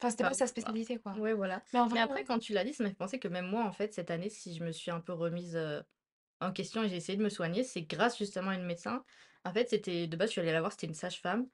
[0.00, 1.20] Enfin, c'était pas Bah, sa bah, spécialité, quoi.
[1.20, 1.62] ouais, voilà.
[1.72, 3.46] Mais en Mais vrai, après, quand tu l'as dit, ça m'a fait penser que même
[3.46, 5.82] moi, en fait, cette année, si je me suis un peu remise, heu,
[6.42, 9.04] en question et j'ai essayé de me soigner, c'est grâce justement à une médecin.
[9.44, 11.48] En fait, c'était de base, je suis allée la voir, c'était une sage-femme.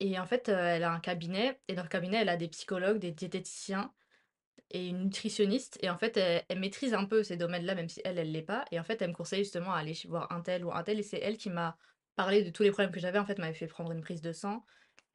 [0.00, 2.48] Et en fait, heu, elle a un cabinet et dans le cabinet, elle a des
[2.48, 3.94] psychologues, des diététiciens
[4.70, 5.78] et une nutritionniste.
[5.82, 8.64] Et en fait, elle maîtrise un peu ces domaines-là, même si elle, elle l'est pas.
[8.72, 10.98] Et en fait, elle me conseille justement à aller voir un tel ou un tel.
[10.98, 11.76] Et c'est elle qui m'a
[12.16, 13.18] parlé de tous les problèmes que j'avais.
[13.18, 14.64] En fait, m'avait fait prendre une prise de sang.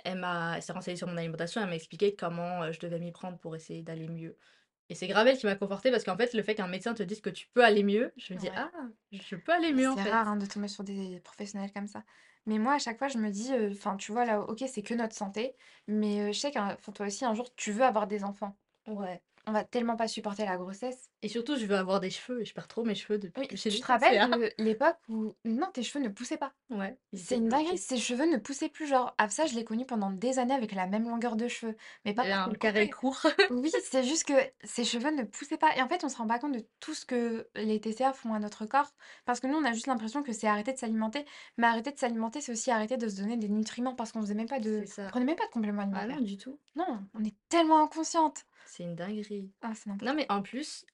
[0.04, 3.12] Elle m'a s'est renseignée sur mon alimentation, elle m'a expliqué comment, heu, je devais m'y
[3.12, 4.38] prendre pour essayer d'aller mieux
[4.90, 7.04] et c'est grave elle qui m'a confortée parce qu'en fait, le fait qu'un médecin te
[7.04, 8.56] dise que tu peux aller mieux, je me dis: ouais.
[8.56, 8.72] «Ah,
[9.12, 10.20] je peux aller mieux, en c'est fait».
[10.20, 12.04] rare, hein, de tomber sur des professionnels comme ça.
[12.46, 14.82] Mais moi, à chaque fois, je me dis, heu, enfin, tu vois, là, OK, c'est
[14.84, 15.56] que notre santé,
[15.88, 18.58] mais heu, je sais qu'un toi aussi, un jour, tu veux avoir des enfants.
[18.88, 21.09] Ouais On va tellement pas supporter la grossesse.
[21.22, 23.48] Et surtout, je veux avoir des cheveux et je perds trop mes cheveux depuis Oui,
[23.48, 26.54] que j'ai tu te rappelles de l'époque où non, tes cheveux ne poussaient pas?
[26.72, 27.78] Ouais, ils C'est étaient une dinguerie, bloqués.
[27.78, 30.74] ses cheveux ne poussaient plus, genre, ah ça, je l'ai connu pendant des années avec
[30.74, 32.90] la même longueur de cheveux, mais pas parce un carré coupait.
[32.90, 33.26] court.
[33.50, 36.28] Oui, c'est juste que ses cheveux ne poussaient pas et en fait, on se rend
[36.28, 38.94] pas compte de tout ce que les TCA font à notre corps
[39.26, 41.26] parce que nous, on a juste l'impression que c'est arrêter de s'alimenter,
[41.58, 44.36] mais arrêter de s'alimenter, c'est aussi arrêter de se donner des nutriments parce qu'on faisait
[44.36, 45.10] même pas C'est de on ça.
[45.10, 46.22] prenait même pas de compléments Ah non, alimentaires.
[46.22, 46.60] du tout.
[46.76, 48.46] Non, on est tellement inconsciente.
[48.64, 49.52] C'est une dinguerie.
[49.62, 50.30] Ah, c'est Non, n'importe mais quoi.
[50.30, 50.86] en plus,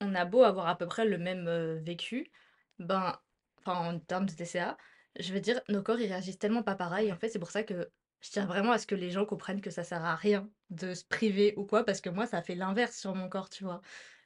[0.00, 2.30] on a beau avoir à peu près le même, heu, vécu,
[2.78, 3.20] ben,
[3.66, 4.76] en termes de TCA,
[5.18, 7.12] je veux dire, nos corps, ils réagissent tellement pas pareil.
[7.12, 9.60] En fait, c'est pour ça que je tiens vraiment à ce que les gens comprennent
[9.60, 12.54] que ça sert à rien de se priver ou quoi, parce que moi, ça fait
[12.54, 13.80] l'inverse sur mon corps, tu vois?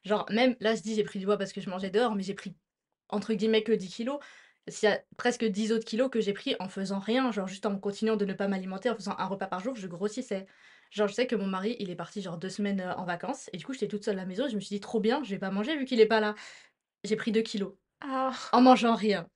[0.04, 2.22] Genre, même là, je dis: «J'ai pris du poids parce que je mangeais dehors», mais
[2.22, 2.56] j'ai pris,
[3.08, 4.20] entre guillemets, «que 10 kilos».
[4.68, 7.66] S'il y a presque 10 autres kilos que j'ai pris en faisant rien, genre juste
[7.66, 10.46] en continuant de ne pas m'alimenter, en faisant un repas par jour, je grossissais.
[10.94, 13.50] Genre, je sais que mon mari, il est parti genre 2 semaines, heu, en vacances
[13.52, 15.00] et du coup, j'étais toute seule à la maison et je me suis dit: «Trop
[15.00, 16.34] bien, je vais pas manger vu qu'il est pas là».
[17.04, 18.52] J'ai pris 2 kilos Ah!
[18.52, 19.28] en mangeant rien.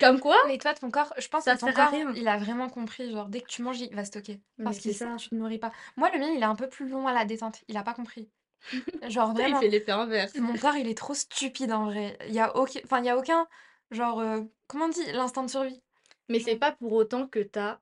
[0.00, 2.14] Comme quoi, Mais toi, ton corps, je pense que ça ton sert à corps, rien.
[2.14, 4.90] il a vraiment compris, genre dès que tu manges, il va stocker Mais parce c'est
[4.90, 5.16] qu'il sait que ça.
[5.16, 5.72] tu te nourris pas.
[5.96, 7.94] Moi, le mien, il est un peu plus long à la détente, il a pas
[7.94, 8.30] compris.
[9.08, 10.40] Genre Il vraiment fait l'effet inverse.
[10.40, 12.18] Mon corps, il est trop stupide en vrai.
[12.28, 13.48] Il y a aucun enfin, il y a aucun
[13.92, 15.04] genre, heu, comment on dit?
[15.12, 15.82] L'instinct de survie.
[16.28, 17.80] Mais c'est pas pour autant que tu as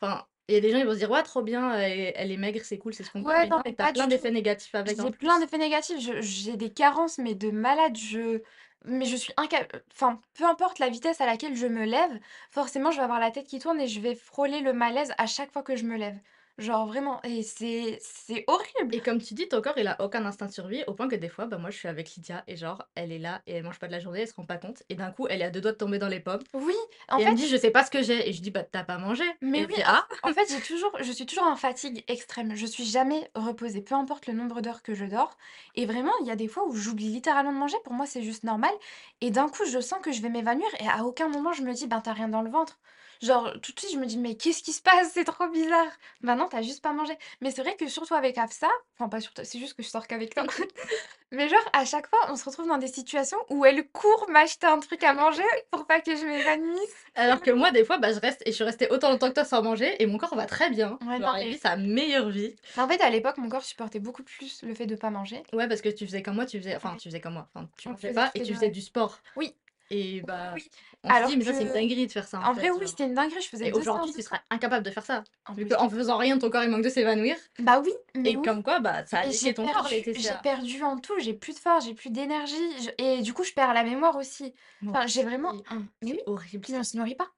[0.00, 2.12] enfin, il y a des gens, ils vont se dire: «Ouais, trop bien, elle est
[2.16, 3.32] elle est maigre, c'est cool, c'est ce qu'on veut».
[3.32, 4.08] ouais, Mais non, pas plein du tout.
[4.08, 8.42] d'effets négatifs avec J'ai plein d'effets négatifs, je j'ai des carences, mais de malade, je
[8.86, 12.90] mais je suis inca enfin, peu importe la vitesse à laquelle je me lève, forcément,
[12.92, 15.52] je vais avoir la tête qui tourne et je vais frôler le malaise à chaque
[15.52, 16.18] fois que je me lève.
[16.58, 18.96] Genre vraiment et c'est c'est horrible!
[18.96, 21.16] Et comme tu dis, ton corps, il a aucun instinct de survie, au point que
[21.16, 23.64] des fois, bah, moi, je suis avec Lydia et genre, elle est là et elle
[23.64, 25.44] mange pas de la journée, elle se rend pas compte et d'un coup, elle est
[25.44, 26.74] à 2 doigts de tomber dans les pommes Oui,
[27.08, 28.50] en et elle me fait dit: «Je sais pas ce que j'ai» et je dis:
[28.52, 31.12] «Bah, tu as pas mangé» et Mais elle oui, «Ah!» en fait, j'ai toujours je
[31.12, 32.54] suis toujours en fatigue extrême.
[32.56, 35.36] Je suis jamais reposée, peu importe le nombre d'heures que je dors
[35.74, 37.76] et vraiment, il y a des fois où j'oublie littéralement de manger.
[37.84, 38.72] Pour moi, c'est juste normal
[39.20, 41.72] et d'un coup, je sens que je vais m'évanouir et à aucun moment je me
[41.74, 42.78] dis: «Ben, tu rien dans le ventre».
[43.24, 45.12] Genre, tout de suite, je me dis: «Mais qu'est-ce qui se passe?
[45.14, 45.86] C'est trop bizarre».
[46.20, 47.14] Ben non, tu juste pas mangé.
[47.40, 50.06] Mais c'est vrai que surtout avec Afsa, enfin pas surtout, c'est juste que je sors
[50.06, 50.44] qu'avec toi.
[51.32, 54.66] Mais genre, à chaque fois, on se retrouve dans des situations où elle court m'acheter
[54.66, 56.94] un truc à manger pour pas que je m'évanouisse.
[57.16, 59.34] Alors que moi, des fois, bah, je reste et je suis restée autant longtemps que
[59.34, 60.98] toi sans manger et mon corps va très bien.
[61.06, 62.54] Ouais, non, Genre, il mais vit sa meilleure vie.
[62.76, 65.42] en fait, à l'époque, mon corps supportait beaucoup plus le fait de pas manger.
[65.52, 67.48] Ouais, parce que tu faisais comme moi, tu faisais enfin, Ouais, tu faisais comme moi,
[67.54, 68.72] enfin, tu on mangeais faisait pas et les tu 2, faisais ouais.
[68.72, 69.54] du sport Oui,
[69.90, 70.70] et oui, bah, oui.
[71.02, 72.70] on se dit: «Mais ça, c'est une que dinguerie de faire ça, en en vrai,
[72.70, 74.40] fait», oui, genre c'était une dinguerie, je faisais et 2 séances aujourd'hui, de tu serais
[74.50, 75.24] incapable de faire ça,
[75.56, 75.90] vu qu'en Impossible.
[75.90, 78.80] faisant rien, ton corps, il manque de s'évanouir Bah oui, mais et oui, comme quoi,
[78.80, 80.42] bah, ça a mais j'ai niqué ton corps, perdu les j'ai TCA.
[80.42, 83.52] perdu en tout, j'ai plus de force, j'ai plus d'énergie, je et du coup, je
[83.54, 84.54] perds la mémoire aussi.
[84.92, 87.30] Enfin, j'ai vraiment un mais oui, c'est horrible on se nourrit pas.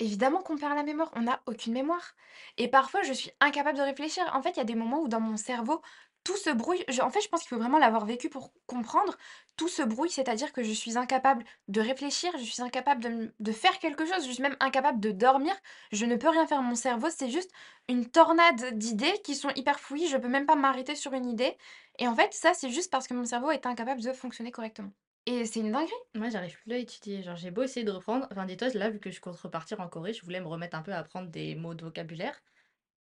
[0.00, 2.14] Évidemment qu'on perd la mémoire, on n'a aucune mémoire
[2.58, 4.24] et parfois je suis incapable de réfléchir.
[4.34, 5.82] En fait, il y a des moments où dans mon cerveau,
[6.24, 6.84] tout se brouille.
[6.88, 9.16] Je en fait, je pense qu'il faut vraiment l'avoir vécu pour comprendre.
[9.56, 13.78] Tout se brouille, c'est-à-dire que je suis incapable de réfléchir, je suis incapable de faire
[13.78, 15.54] quelque chose, je suis même incapable de dormir.
[15.92, 16.62] Je ne peux rien faire.
[16.62, 17.50] Mon cerveau, c'est juste
[17.88, 21.56] une tornade d'idées qui sont hyper fouillis, je peux même pas m'arrêter sur une idée
[21.98, 24.90] et en fait, ça, c'est juste parce que mon cerveau est incapable de fonctionner correctement
[25.26, 25.92] et c'est une dinguerie.
[26.14, 29.00] Moi, j'arrive plus à étudier, genre, j'ai beau essayer de reprendre enfin, dis-toi, là, vu
[29.00, 31.54] que je compte repartir en Corée, je voulais me remettre un peu à apprendre des
[31.54, 32.42] mots de vocabulaire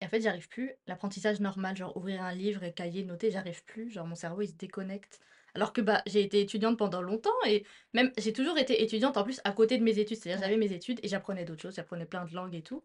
[0.02, 0.74] et en fait, j'arrive plus.
[0.88, 4.54] L'apprentissage normal, genre ouvrir un livre cahier, noter, j'arrive plus, genre mon cerveau, il se
[4.54, 5.20] déconnecte.
[5.56, 9.24] Alors que, bah, j'ai été étudiante pendant longtemps et même j'ai toujours été étudiante en
[9.24, 12.06] plus à côté de mes études, c'est-à-dire j'avais mes études et j'apprenais d'autres choses, j'apprenais
[12.06, 12.84] plein de langues et tout.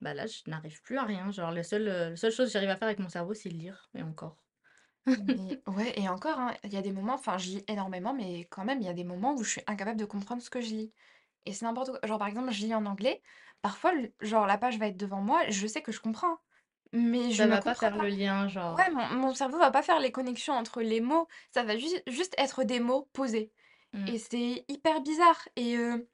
[0.00, 2.88] Bah, là, je n'arrive plus à rien, genre la seule chose que j'arrive à faire
[2.88, 4.44] avec mon cerveau, c'est lire et encore.
[5.16, 8.40] Mais ouais et encore, hein, il y a des moments enfin, je lis énormément, mais
[8.46, 10.60] quand même, il y a des moments où je suis incapable de comprendre ce que
[10.60, 10.94] je lis
[11.46, 12.00] et c'est n'importe quoi.
[12.04, 13.22] Genre, par exemple, je lis en anglais,
[13.62, 16.38] parfois, le genre, la page va être devant moi, je sais que je comprends,
[16.92, 17.98] mais je Ça ne va pas comprends faire pas.
[17.98, 21.28] le lien, Ouais, genre mon mon cerveau va pas faire les connexions entre les mots,
[21.54, 23.52] ça va juste juste être des mots posés
[23.92, 24.12] mmh.
[24.12, 26.08] et c'est hyper bizarre et heu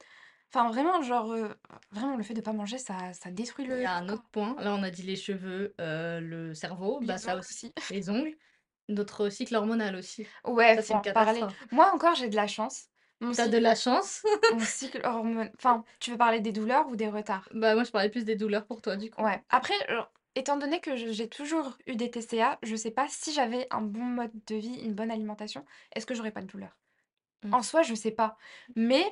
[0.55, 1.57] Enfin vraiment genre, heu,
[1.93, 4.25] vraiment le fait de pas manger ça ça détruit Il y le a un autre
[4.25, 4.33] corps.
[4.33, 7.55] point, là on a dit les cheveux, heu, le cerveau, bah Les ça ongles aussi,
[7.55, 7.73] aussi.
[7.91, 8.37] les ongles,
[8.89, 10.33] notre cycle hormonal aussi.
[10.45, 11.47] Ouais, Ça c'est faut une en reparler.
[11.53, 11.59] catastrophe.
[11.71, 12.89] Moi encore j'ai de la chance.
[13.21, 14.23] Mon Tu as de cycle la chance?
[14.49, 17.51] mon cycle hormon enfin, tu veux parler des douleurs ou des retards?
[17.53, 19.19] Bah moi je parlais plus des douleurs pour toi du coup.
[19.19, 19.75] Ouais, après,
[20.39, 23.83] étant donné que je j'ai toujours eu des TCA, je sais pas si j'avais un
[23.83, 26.77] bon mode de vie, une bonne alimentation, est-ce que j'aurais pas de douleurs?
[27.43, 27.51] Mmh.
[27.53, 28.39] En soi, je sais pas,
[28.77, 29.05] mais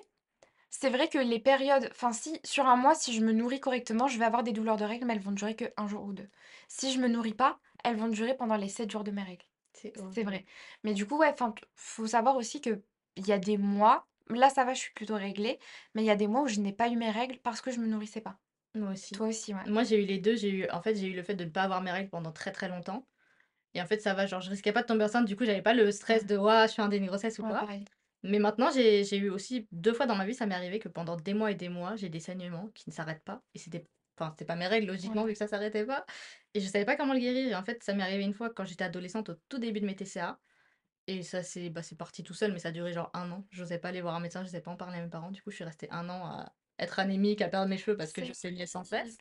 [0.71, 4.09] c'est vrai que les périodes enfin si, sur un mois, si je me nourris correctement,
[4.09, 6.13] je vais avoir des douleurs de règles, mais elles vont durer que un jour ou
[6.13, 6.29] 2.
[6.69, 9.47] Si je me nourris pas, elles vont durer pendant les 7 jours de mes règles.
[9.73, 10.25] C'est C'est horrible.
[10.25, 10.47] vrai.
[10.85, 12.83] Mais du coup, ouais, enfin, t faut savoir aussi qu'il
[13.19, 15.59] y a des mois là ça va, je suis plutôt réglée,
[15.95, 17.71] mais il y a des mois où je n'ai pas eu mes règles parce que
[17.71, 18.39] je me nourrissais pas.
[18.77, 19.15] Moi aussi.
[19.15, 19.67] Toi aussi, ouais.
[19.67, 21.51] Moi j'ai eu les 2, j'ai eu en fait, j'ai eu le fait de ne
[21.51, 23.09] pas avoir mes règles pendant très, très longtemps
[23.75, 25.63] et en fait ça va, genre je risquais pas de tomber enceinte, du coup j'avais
[25.63, 27.67] pas le stress de: «Ouah, je fais un déni de grossesse» ou Ouais, quoi.
[27.67, 27.89] pareil.
[28.25, 30.89] Mais maintenant j'ai j'ai eu aussi 2 fois dans ma vie, ça m'est arrivé que
[30.89, 33.89] pendant des mois et des mois, j'ai des saignements qui ne s'arrêtent pas et c'était
[34.19, 36.07] enfin, c'était pas mes règles logiquement vu que ça s'arrêtait pas
[36.55, 38.51] et je savais pas comment le guérir et en fait, ça m'est arrivé une fois
[38.51, 40.41] quand j'étais adolescente au tout début de mes TCA
[41.09, 43.47] et ça c'est bah, c'est parti tout seul, mais ça a duré genre 1 an.
[43.51, 45.51] J'osais pas aller voir un médecin, j'osais pas en parler à mes parents, du coup
[45.51, 48.33] je suis restée 1 an à être anémique, à perdre mes cheveux parce que je
[48.33, 49.19] saignais sans cesse.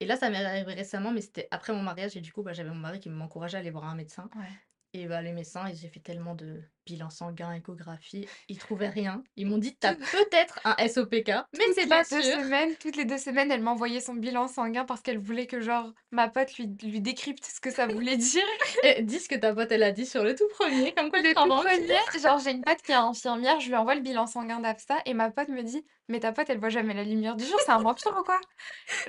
[0.00, 2.52] Et là ça m'est arrivé récemment, mais c'était après mon mariage et du coup, bah,
[2.52, 4.30] j'avais mon mari qui m'encourageait à aller voir un médecin.
[4.34, 4.60] Ouais.
[4.94, 9.24] Et bah, les médecins et j'ai fait tellement de bilans sanguins, échographies, ils trouvaient rien.
[9.36, 12.40] Ils m'ont dit: «Tu as peut-être un SOPK, mais c'est pas 2 sûr».
[12.40, 15.92] semaines toutes les 2 semaines, elle m'envoyait son bilan sanguin parce qu'elle voulait que genre
[16.12, 18.44] ma pote lui lui décrypte ce que ça voulait dire.
[18.84, 21.20] Et dis ce que ta pote elle a dit sur le tout 1er, comme quoi
[21.20, 21.40] Le tout.
[21.40, 24.98] 1er, genre j'ai une pote qui est infirmière, je lui envoie le bilan sanguin d'Aphsa
[25.06, 27.58] et ma pote me dit: «Mais ta pote, elle voit jamais la lumière du jour,
[27.64, 28.40] c'est un vampire ou quoi?»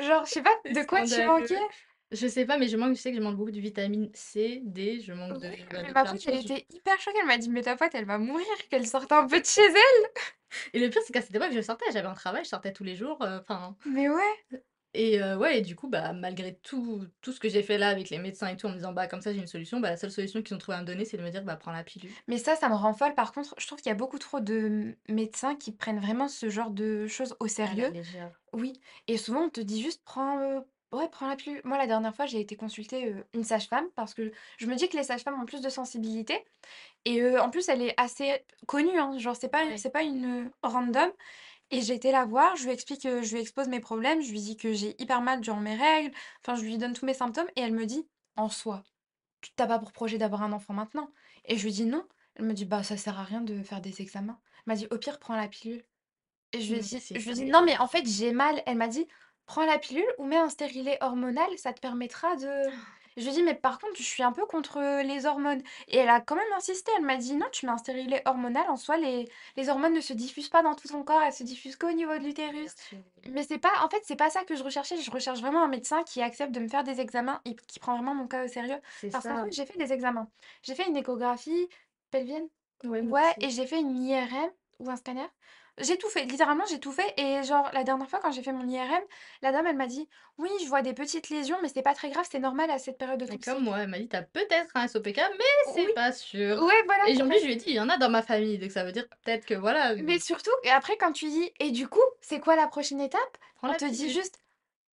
[0.02, 1.60] genre je sais pas, de quoi tu manquais?
[2.12, 4.62] Je sais pas, mais je manque je sais que je manque beaucoup de vitamine C,
[4.64, 6.42] D, je manque de Oui, bah, mais de ma plein pote, de elle choses.
[6.42, 9.26] était hyper choquée, elle m'a dit: «Mais ta pote, elle va mourir, qu'elle sorte un
[9.28, 10.10] peu de chez elle!»
[10.74, 12.84] Et le pire, c'est qu'à cette époque, je sortais, j'avais un travail, je sortais tous
[12.84, 14.46] les jours, heu, enfin Mais ouais!
[14.94, 17.90] et heu, ouais et du coup, bah, malgré tout tout ce que j'ai fait là
[17.90, 19.90] avec les médecins et tout en me disant: «Bah, comme ça j'ai une solution», bah,
[19.90, 21.72] la seule solution qu'ils ont trouvé à me donner, c'est de me dire: «Bah, prends
[21.74, 22.18] la pilule».
[22.28, 24.40] Mais ça, ça me rend folle par contre, je trouve qu'il y a beaucoup trop
[24.40, 27.90] de m médecins qui prennent vraiment ce genre de choses au À la sérieux.
[27.90, 28.42] légère.
[28.54, 28.74] Oui
[29.08, 31.62] et souvent on te dit juste: «Prends, heu, ouais, prends la pilule».
[31.64, 34.90] Moi, la dernière fois, j'ai été consulter, heu, une sage-femme parce que je me dis
[34.90, 36.46] que les sages-femmes ont plus de sensibilité
[37.06, 39.78] et heu, en plus elle est assez connue, hein, genre c'est pas Ouais.
[39.78, 41.12] c'est pas une, heu, random
[41.72, 44.32] et j'ai été la voir, je lui explique, heu, je lui expose mes problèmes, je
[44.32, 47.14] lui dis que j'ai hyper mal durant mes règles, enfin je lui donne tous mes
[47.16, 48.84] symptômes et elle me dit: «En soi,
[49.42, 51.12] tu tu as pas pour projet d'avoir un enfant maintenant?»
[51.46, 52.06] et je lui dis: «Non».
[52.36, 54.42] Elle me dit: «Bah, ça sert à rien de faire des examens».
[54.68, 55.86] Elle m'a dit: «Au pire, prends la pilule»
[56.54, 57.52] et je lui ai Mmh, dit c'est je lui ai dit: vrai.
[57.52, 58.62] «Non, mais en fait, j'ai mal».
[58.66, 59.08] Elle m'a dit:
[59.48, 62.50] «Prends la pilule ou mets un stérilet hormonal, ça te permettra de»
[63.18, 65.62] je lui ai dit: «Mais par contre, je suis un peu contre, heu, les hormones»
[65.88, 68.66] et elle a quand même insisté, elle m'a dit: «Non, tu mets un stérilet hormonal,
[68.70, 71.44] en soi, les les hormones ne se diffusent pas dans tout ton corps, elles se
[71.44, 72.76] diffusent qu'au niveau de l'utérus».
[73.28, 75.68] Mais c'est pas en fait, c'est pas ça que je recherchais, je recherche vraiment un
[75.68, 78.48] médecin qui accepte de me faire des examens et qui prend vraiment mon cas au
[78.48, 78.80] sérieux.
[79.12, 80.30] Parce qu'en fait, j'ai fait des examens.
[80.64, 81.68] J'ai fait une échographie
[82.12, 82.50] pelvienne?
[82.84, 85.28] Ouais, Ouais et j'ai fait une IRM ou un scanner.
[85.78, 88.54] J'ai tout fait, littéralement, j'ai tout fait et genre la dernière fois quand j'ai fait
[88.54, 89.04] mon IRM,
[89.42, 90.08] la dame, elle m'a dit:
[90.38, 92.98] «Oui, je vois des petites lésions, mais c'est pas très grave, c'est normal à cette
[92.98, 93.64] période de Et comme cycle».
[93.64, 96.84] moi, elle m'a dit: «Tu as peut-être un SOPK, mais c'est Oui, pas sûr» ouais,
[96.86, 98.58] voilà, et en plus, je lui ai dit: «Il y en a dans ma famille»,
[98.60, 101.52] donc ça veut dire peut-être que voilà, Mais heu surtout et après quand tu dis:
[101.60, 104.12] «Et du coup, c'est quoi la prochaine étape?» «Prends on la te dit pilule».
[104.12, 104.40] juste: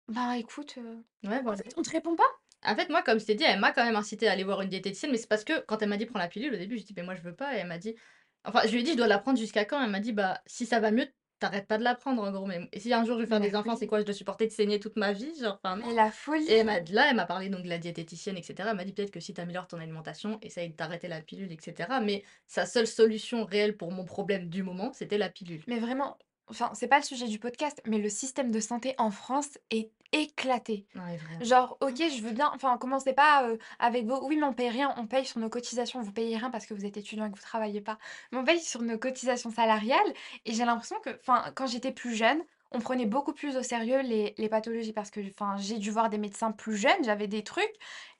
[0.08, 1.62] «Ben, écoute, heu» Ouais, en voilà.
[1.63, 2.32] fait, on te répond pas?
[2.63, 4.62] En fait, moi, comme je t'ai dit, elle m'a quand même incitée à aller voir
[4.62, 6.78] une diététicienne, mais c'est parce que quand elle m'a dit: «Prends la pilule», au début,
[6.78, 7.96] j'ai dit: «Mais moi, je veux pas» et elle m'a dit
[8.45, 10.41] enfin, je lui ai dit: «Je dois la prendre jusqu'à quand?» elle m'a dit: «Bah,
[10.45, 12.93] si ça va mieux, tu arrêtes pas de la prendre, en gros, mais et si
[12.93, 13.99] un jour je veux Mais faire des enfants, c'est quoi?
[13.99, 15.34] Je dois supporter de saigner toute ma vie?
[15.39, 16.12] Genre, enfin, non» Mais la
[16.47, 16.65] et elle folie!
[16.65, 18.71] m'a là, elle m'a parlé donc de la diététicienne et cetera.
[18.71, 21.58] Elle m'a dit: «Peut-être que si tu améliores ton alimentation, essaye d'arrêter la pilule et
[21.62, 25.63] cetera», mais sa seule solution réelle pour mon problème du moment, c'était la pilule.
[25.67, 26.17] Mais vraiment,
[26.49, 29.91] enfin, c'est pas le sujet du podcast, mais le système de santé en France est
[30.12, 30.88] éclaté.
[30.95, 31.19] Ouais.
[31.41, 34.69] Genre, OK, je veux bien enfin, commencez pas, heu, avec vos: «Oui, mais on paye
[34.69, 34.93] rien».
[34.97, 37.35] On paye sur nos cotisations, vous payez rien parce que vous êtes étudiant et que
[37.35, 37.97] vous travaillez pas.
[38.31, 40.13] Mais on paye sur nos cotisations salariales
[40.45, 44.01] et j'ai l'impression que enfin, quand j'étais plus jeune, on prenait beaucoup plus au sérieux
[44.01, 47.43] les les pathologies parce que enfin, j'ai dû voir des médecins plus jeunes, j'avais des
[47.43, 47.73] trucs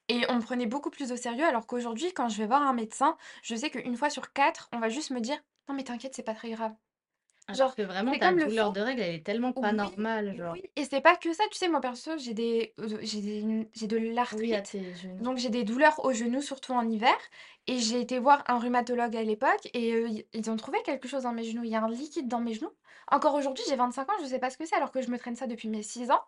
[0.10, 2.74] et on me prenait beaucoup plus au sérieux alors qu'aujourd'hui, quand je vais voir un
[2.74, 5.38] médecin, je sais qu'une fois sur 4, on va juste me dire:
[5.68, 6.74] «Non mais t'inquiète, c'est pas très grave».
[7.50, 9.74] Alors Genre, que vraiment c'est ta comme le douleur de règles, elle est tellement pas
[9.74, 10.58] oui, normale, genre.
[10.58, 13.70] oui et c'est pas que ça, tu sais, moi perso, j'ai des, heu, j'ai des
[13.74, 13.98] j'ai de
[14.32, 15.28] Oui, à l'arthrite, tes genoux.
[15.28, 17.16] donc j'ai des douleurs aux genoux, surtout en hiver
[17.68, 21.08] et j'ai été voir un rhumatologue à l'époque et heu, i ils ont trouvé quelque
[21.08, 21.64] chose dans mes genoux.
[21.66, 22.72] Il y a un liquide dans mes genoux.
[23.12, 25.18] Encore aujourd'hui, j'ai 25 ans, je sais pas ce que c'est alors que je me
[25.20, 26.22] traîne ça depuis mes 6 ans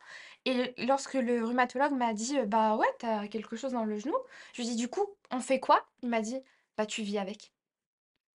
[0.46, 3.98] et lorsque le rhumatologue m'a dit: «Heu, bah, ouais, tu as quelque chose dans le
[3.98, 4.16] genou»,
[4.54, 6.42] je lui ai dit: «Du coup, on fait quoi?» il m'a dit:
[6.78, 7.54] «Bah, tu vis avec»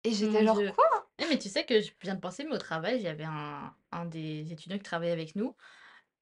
[0.04, 2.44] et Mon j'étais genre: Dieu «Quoi?» Eh, mais tu sais que je viens de penser,
[2.44, 5.54] mais au travail, avait un un des étudiants qui travaillait avec nous,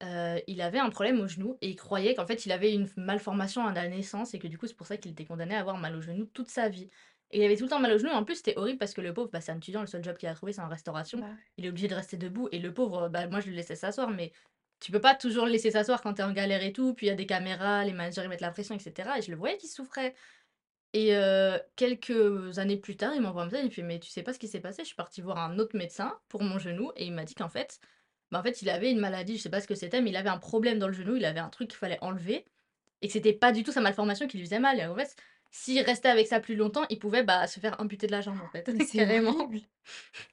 [0.03, 2.89] heu, il avait un problème au genou et il croyait qu'en fait, il avait une
[2.97, 5.61] malformation à la naissance et que du coup, c'est pour ça qu'il était condamné à
[5.61, 6.89] avoir mal au genou toute sa vie.
[7.31, 8.09] Et il avait tout le temps mal au genou.
[8.09, 10.03] Et en plus, c'était horrible parce que le pauvre, bah, c'est un étudiant, le seul
[10.03, 11.19] job qu'il a trouvé, c'est en restauration.
[11.19, 11.35] Bah, ouais.
[11.57, 14.09] Il est obligé de rester debout et le pauvre, bah, moi, je le laissais s'asseoir,
[14.09, 14.33] mais
[14.81, 17.05] tu peux pas toujours le laisser s'asseoir quand tu es en galère et tout, puis
[17.05, 19.17] il y a des caméras, les managers, ils mettent la pression et cetera.
[19.17, 20.13] Et je le voyais qu'il souffrait
[20.93, 24.09] et heu, quelques années plus tard, il m'envoie un message, il me fait: «Mais tu
[24.09, 24.83] sais pas ce qui s'est passé?
[24.83, 27.49] Je suis parti voir un autre médecin pour mon genou et il m'a dit qu'en
[27.49, 27.79] fait,
[28.31, 30.15] bah, en fait, il avait une maladie, je sais pas ce que c'était, mais il
[30.17, 32.45] avait un problème dans le genou, il avait un truc qu'il fallait enlever
[33.01, 35.15] et que c'était pas du tout sa malformation qui lui faisait mal et en fait,
[35.51, 38.41] s'il restait avec ça plus longtemps, il pouvait, bah, se faire amputer de la jambe,
[38.41, 39.35] en fait, Mais c'est carrément.
[39.37, 39.59] horrible!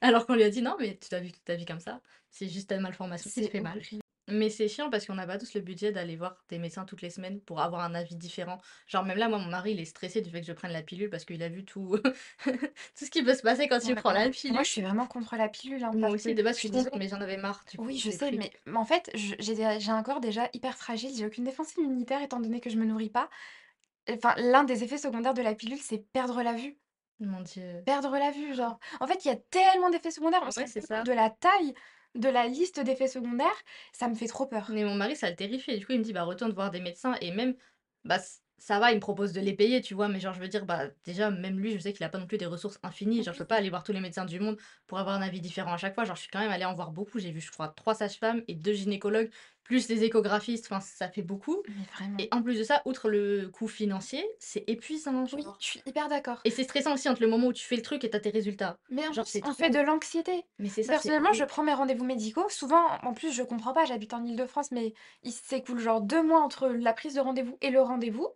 [0.01, 2.01] Alors qu'on lui a dit: «Non, mais tu as vu toute ta vie comme ça,
[2.31, 3.85] c'est juste ta malformation qui te C'est fait mal».
[3.85, 4.01] horrible.
[4.31, 7.01] Mais c'est chiant parce qu'on n'a pas tous le budget d'aller voir des médecins toutes
[7.01, 8.59] les semaines pour avoir un avis différent.
[8.87, 10.83] Genre même là, moi, mon mari, il est stressé du fait que je prenne la
[10.83, 11.97] pilule parce qu'il a vu tout
[12.43, 14.63] tout ce qui peut se passer quand tu Ouais, prends la moi moi, pilule.
[14.63, 16.61] je suis vraiment contre la pilule, hein, Moi parce aussi, que de base, je je
[16.61, 18.39] suis suis contre, désolée mais j'en avais marre, du coup, oui, je sais, pris.
[18.39, 21.45] mais mais en fait, je j'ai des j'ai un corps déjà hyper fragile, j'ai aucune
[21.45, 23.29] défense immunitaire étant donné que je me nourris pas.
[24.09, 26.79] Enfin, l'un des effets secondaires de la pilule, c'est perdre la vue.
[27.19, 27.85] Mon Dieu.
[27.85, 28.79] Perdre la vue, genre.
[28.99, 31.05] En fait, il y a tellement d'effets secondaires, on se Ouais, rend c'est pas compte
[31.05, 31.07] ça.
[31.07, 31.73] de la taille
[32.15, 33.47] de la liste d'effets secondaires,
[33.93, 34.69] ça me fait trop peur.
[34.73, 36.79] Mais mon mari, ça le terrifie du coup, il me dit: «Bah, retourne voir des
[36.81, 37.55] médecins» et même,
[38.03, 38.17] bah,
[38.57, 40.09] ça va, il me propose de les payer, tu vois?
[40.09, 42.27] Mais genre, je veux dire, bah, déjà, même lui, je sais qu'il a pas non
[42.27, 43.23] plus des ressources infinies.
[43.23, 45.39] Genre, je peux pas aller voir tous les médecins du monde pour avoir un avis
[45.41, 46.03] différent à chaque fois.
[46.03, 47.19] Genre, je suis quand même allée en voir beaucoup.
[47.19, 49.31] J'ai vu, je crois, 3 sages-femmes et 2 gynécologues,
[49.69, 52.17] plus les échographistes, enfin, ça fait beaucoup Mais vraiment.
[52.19, 56.07] et en plus de ça, outre le coût financier, c'est épuisant, Oui, je suis hyper
[56.09, 56.41] d'accord.
[56.43, 58.19] et c'est stressant aussi entre le moment où tu fais le truc et tu as
[58.19, 58.79] tes résultats.
[58.89, 60.43] Mais en Genre, plus, c'est on fait de l'anxiété.
[60.57, 63.85] mais c'est ça, Personnellement, je prends mes rendez-vous médicaux, souvent en plus, je comprends pas,
[63.85, 67.69] j'habite en Île-de-France, mais il s'écoule genre 2 mois entre la prise de rendez-vous et
[67.69, 68.27] le rendez-vous.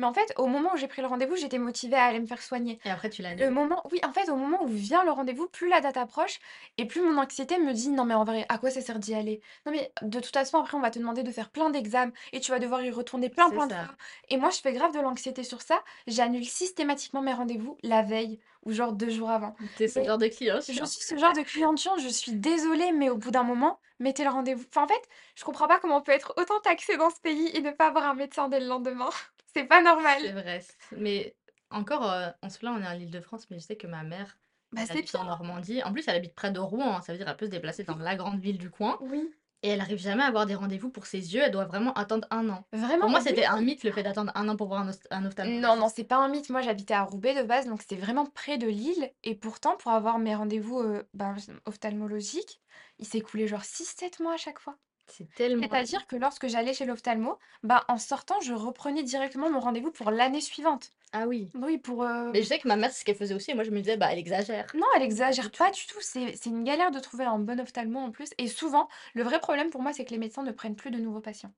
[0.00, 2.26] Mais en fait, au moment où j'ai pris le rendez-vous, j'étais motivée à aller me
[2.26, 2.80] faire soigner.
[2.84, 3.50] Et après tu Le l'annules.
[3.50, 6.38] moment oui, en fait, au moment où vient le rendez-vous, plus la date approche
[6.78, 9.14] et plus mon anxiété me dit: «Non mais en vrai, à quoi ça sert d'y
[9.14, 9.40] aller?
[9.66, 12.40] Non mais de toute façon, après, on va te demander de faire plein d'examens et
[12.40, 13.74] tu vas devoir y retourner plein, plein de ça.
[13.74, 13.96] fois»
[14.28, 15.82] et moi, je fais grave de l'anxiété sur ça.
[16.06, 19.56] J'annule systématiquement mes rendez-vous la veille ou genre 2 jours avant.
[19.76, 20.84] Tu es ce genre de client je chiant.
[20.84, 24.24] suis ce genre de cliente chiante, je suis désolée, mais au bout d'un moment, mettez
[24.24, 24.64] le rendez-vous.
[24.68, 27.48] Enfin, en fait, je comprends pas comment on peut être autant taxé dans ce pays
[27.54, 29.10] et ne pas avoir un médecin dès le lendemain.
[29.54, 30.20] C'est pas normal.
[30.22, 30.60] C'est vrai,
[30.96, 31.36] mais
[31.70, 34.38] encore, on se plaint, on est en Île-de-France, mais je sais que ma mère,
[34.72, 35.24] Bah, elle c'est habite en.
[35.24, 35.82] Normandie.
[35.82, 37.84] En plus, elle habite près de Rouen, hein, ça veut dire elle peut se déplacer
[37.84, 39.30] dans la grande ville du coin Oui.
[39.62, 42.26] et elle arrive jamais à avoir des rendez-vous pour ses yeux, elle doit vraiment attendre
[42.30, 42.64] 1 an.
[42.72, 43.24] Vraiment, Pour moi, oui!
[43.26, 45.88] c'était un mythe le fait d'attendre 1 an pour voir un ost un Non, non,
[45.88, 46.48] c'est pas un mythe.
[46.50, 49.90] Moi, j'habitais à Roubaix de base, donc c'était vraiment près de Lille et pourtant pour
[49.92, 51.36] avoir mes rendez-vous, heu, ben,
[51.66, 52.60] ophtalmologiques,
[52.98, 54.76] il s'écoulait genre 6-7 mois à chaque fois.
[55.10, 55.68] C'est tellement.
[55.70, 60.10] C'est-à-dire que lorsque j'allais chez l'ophtalmo, bah, en sortant, je reprenais directement mon rendez-vous pour
[60.10, 60.94] l'année suivante.
[61.12, 61.52] Ah oui.
[61.54, 63.54] Oui, pour, heu Mais je sais que ma mère, c'est ce qu'elle faisait aussi et
[63.54, 64.74] moi je me disais: «Bah, elle exagère».
[64.74, 68.00] Non, elle exagère pas du tout, c'est c'est une galère de trouver un bon ophtalmo
[68.00, 70.74] en plus et souvent, le vrai problème pour moi, c'est que les médecins ne prennent
[70.76, 71.54] plus de nouveaux patients.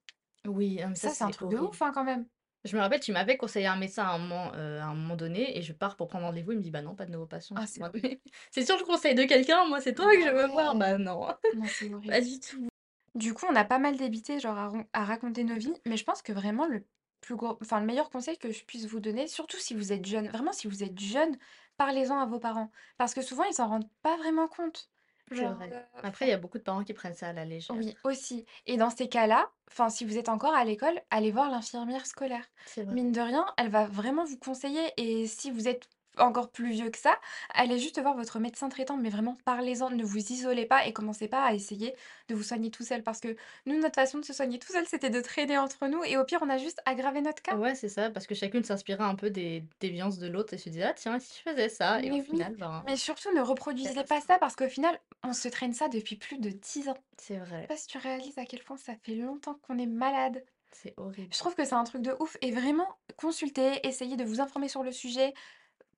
[0.46, 1.70] Oui, ah mais ça, Ça, c'est un c'est truc de horrible.
[1.70, 2.28] ouf, hein, quand même.
[2.64, 5.16] Je me rappelle, tu m'avais conseillé un médecin à un moment, heu, à un moment
[5.16, 7.26] donné et je pars pour prendre rendez-vous, il me dit: «Bah non, pas de nouveaux
[7.26, 7.56] patients».
[7.56, 8.02] Ah, c'est «Bah horrible.
[8.02, 8.20] mais
[8.52, 10.74] c'est sur le conseil de quelqu'un, moi, c'est toi que je veux voir».
[10.74, 10.76] ouais.
[10.76, 12.18] Bah non, Non, c'est horrible.
[12.18, 12.68] pas du tout.
[13.14, 15.96] Du coup, on a pas mal débité, genre à ron à raconter nos vies, mais
[15.96, 16.86] je pense que vraiment le
[17.20, 20.04] plus gros enfin, le meilleur conseil que je puisse vous donner, surtout si vous êtes
[20.06, 21.36] jeune, vraiment si vous êtes jeune,
[21.76, 22.70] parlez-en à vos parents.
[22.98, 24.90] Parce que souvent, ils s'en rendent pas vraiment compte.
[25.30, 25.76] C'est Genre, vrai.
[25.96, 27.74] heu, Après, il y a beaucoup de parents qui prennent ça à la légère.
[27.74, 31.50] Oui, aussi et dans ces cas-là, enfin, si vous êtes encore à l'école, allez voir
[31.50, 32.44] l'infirmière scolaire.
[32.64, 32.96] C'est vrai.
[32.96, 36.90] Mine de rien, elle va vraiment vous conseiller et si vous êtes encore plus vieux
[36.90, 37.18] que ça,
[37.54, 41.28] allez juste voir votre médecin traitant, mais vraiment parlez-en, ne vous isolez pas et commencez
[41.28, 41.94] pas à essayer
[42.28, 43.02] de vous soigner tout seul.
[43.02, 46.04] Parce que nous, notre façon de se soigner tout seul, c'était de traîner entre nous
[46.04, 47.58] et au pire, on a juste aggravé notre cas.
[47.58, 50.70] Ouais, c'est ça, parce que chacune s'inspirait un peu des déviances de l'autre et se
[50.70, 53.32] disait: «Ah tiens, si je faisais ça?» et au Mais oui, final, ben, mais surtout
[53.34, 56.88] ne reproduisez pas ça parce qu'au final, on se traîne ça depuis plus de 10
[56.88, 56.98] ans.
[57.18, 57.68] C'est Je sais vrai.
[57.68, 60.44] pas si tu réalises à quel point ça fait longtemps qu'on est malade.
[60.72, 61.32] C'est horrible.
[61.32, 64.68] Je trouve que c'est un truc de ouf et vraiment consultez, essayez de vous informer
[64.68, 65.34] sur le sujet,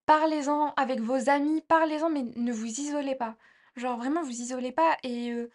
[0.07, 3.37] parlez-en avec vos amis, parlez-en, mais ne vous isolez pas.
[3.77, 5.51] Genre vraiment vous isolez pas et heu,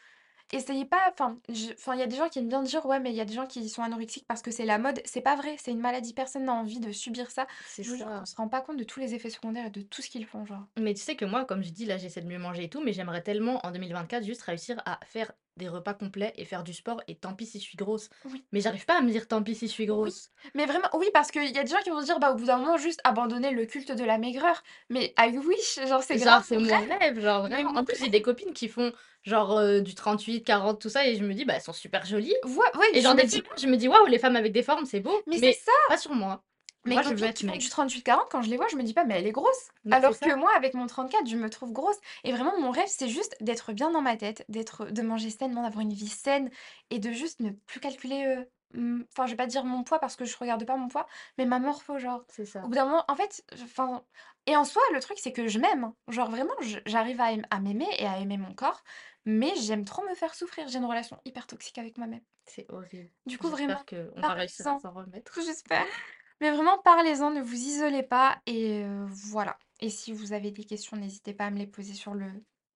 [0.54, 3.00] essayez pas enfin, je enfin, il y a des gens qui aiment bien dire: «Ouais,
[3.02, 5.02] mais il y a des gens qui sont anorexiques parce que c'est la mode».
[5.06, 7.48] C'est pas vrai, c'est une maladie, personne n'a envie de subir ça.
[7.62, 8.26] C'est Je vous jure qu'on ça.
[8.26, 10.46] se rend pas compte de tous les effets secondaires et de tout ce qu'ils font,
[10.46, 10.68] genre.
[10.80, 12.82] Mais tu sais que moi, comme je dis, là, j'essaie de mieux manger et tout,
[12.84, 16.74] mais j'aimerais tellement en 2024 juste réussir à faire des repas complets et faire du
[16.74, 18.10] sport et tant pis si je suis grosse.
[18.26, 18.44] Oui.
[18.52, 20.32] Mais j'arrive pas à me dire: «Tant pis si je suis Oui, grosse».
[20.56, 22.36] mais vraiment oui, parce qu'il y a des gens qui vont se dire: «Bah, au
[22.36, 24.64] bout d'un moment, juste abandonner le culte de la maigreur».
[24.90, 27.72] Mais I wish, genre c'est Genre, grave c'est mon rêve, genre vraiment.
[27.76, 28.92] En plus, j'ai des copines qui font
[29.24, 32.36] genre, heu, du 38-40 tout ça et je me dis: «Bah, elles sont super jolies»
[32.46, 34.86] Ouais, ouais, et genre des dis je me dis: «Waouh, les femmes avec des formes,
[34.86, 35.72] c'est beau», Mais c'est mais ça!
[35.88, 36.44] pas sur moi.
[36.86, 37.66] Mes Moi, je veux être du maigre.
[37.70, 40.20] 38-40, quand je les vois, je me dis pas: «Mais elle est grosse!» Mais alors
[40.20, 43.36] que moi, avec mon 34, je me trouve grosse et vraiment mon rêve, c'est juste
[43.42, 46.50] d'être bien dans ma tête, d'être de manger sainement, d'avoir une vie saine
[46.90, 48.50] et de juste ne plus calculer, heu,
[48.80, 51.08] mmh, enfin, je vais pas dire mon poids parce que je regarde pas mon poids,
[51.38, 52.24] mais ma morpho, genre.
[52.28, 52.70] C'est Au ça.
[52.70, 54.04] bout d'un moment, en fait, enfin
[54.46, 55.96] et en soi, le truc, c'est que je m'aime, hein.
[56.10, 56.54] Genre vraiment,
[56.86, 58.84] j'arrive à aim à m'aimer et à aimer mon corps,
[59.26, 60.68] mais j'aime trop me faire souffrir.
[60.68, 62.22] J'ai une relation hyper toxique avec moi-même.
[62.46, 63.12] C'est horrible.
[63.26, 65.40] Du coup, J'espère vraiment, qu'on va réussir à s'en remettre.
[65.42, 65.88] J'espère.
[66.42, 69.58] Mais vraiment, parlez-en, ne vous isolez pas et heu, voilà.
[69.80, 72.28] Et si vous avez des questions, n'hésitez pas à me les poser sur le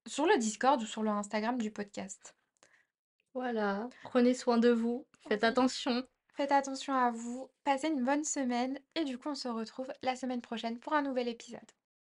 [0.05, 2.35] sur le Discord ou sur le Instagram du podcast.
[3.33, 6.03] Voilà, prenez soin de vous, faites attention.
[6.35, 10.15] Faites attention à vous, passez une bonne semaine et du coup, on se retrouve la
[10.15, 11.71] semaine prochaine pour un nouvel épisode.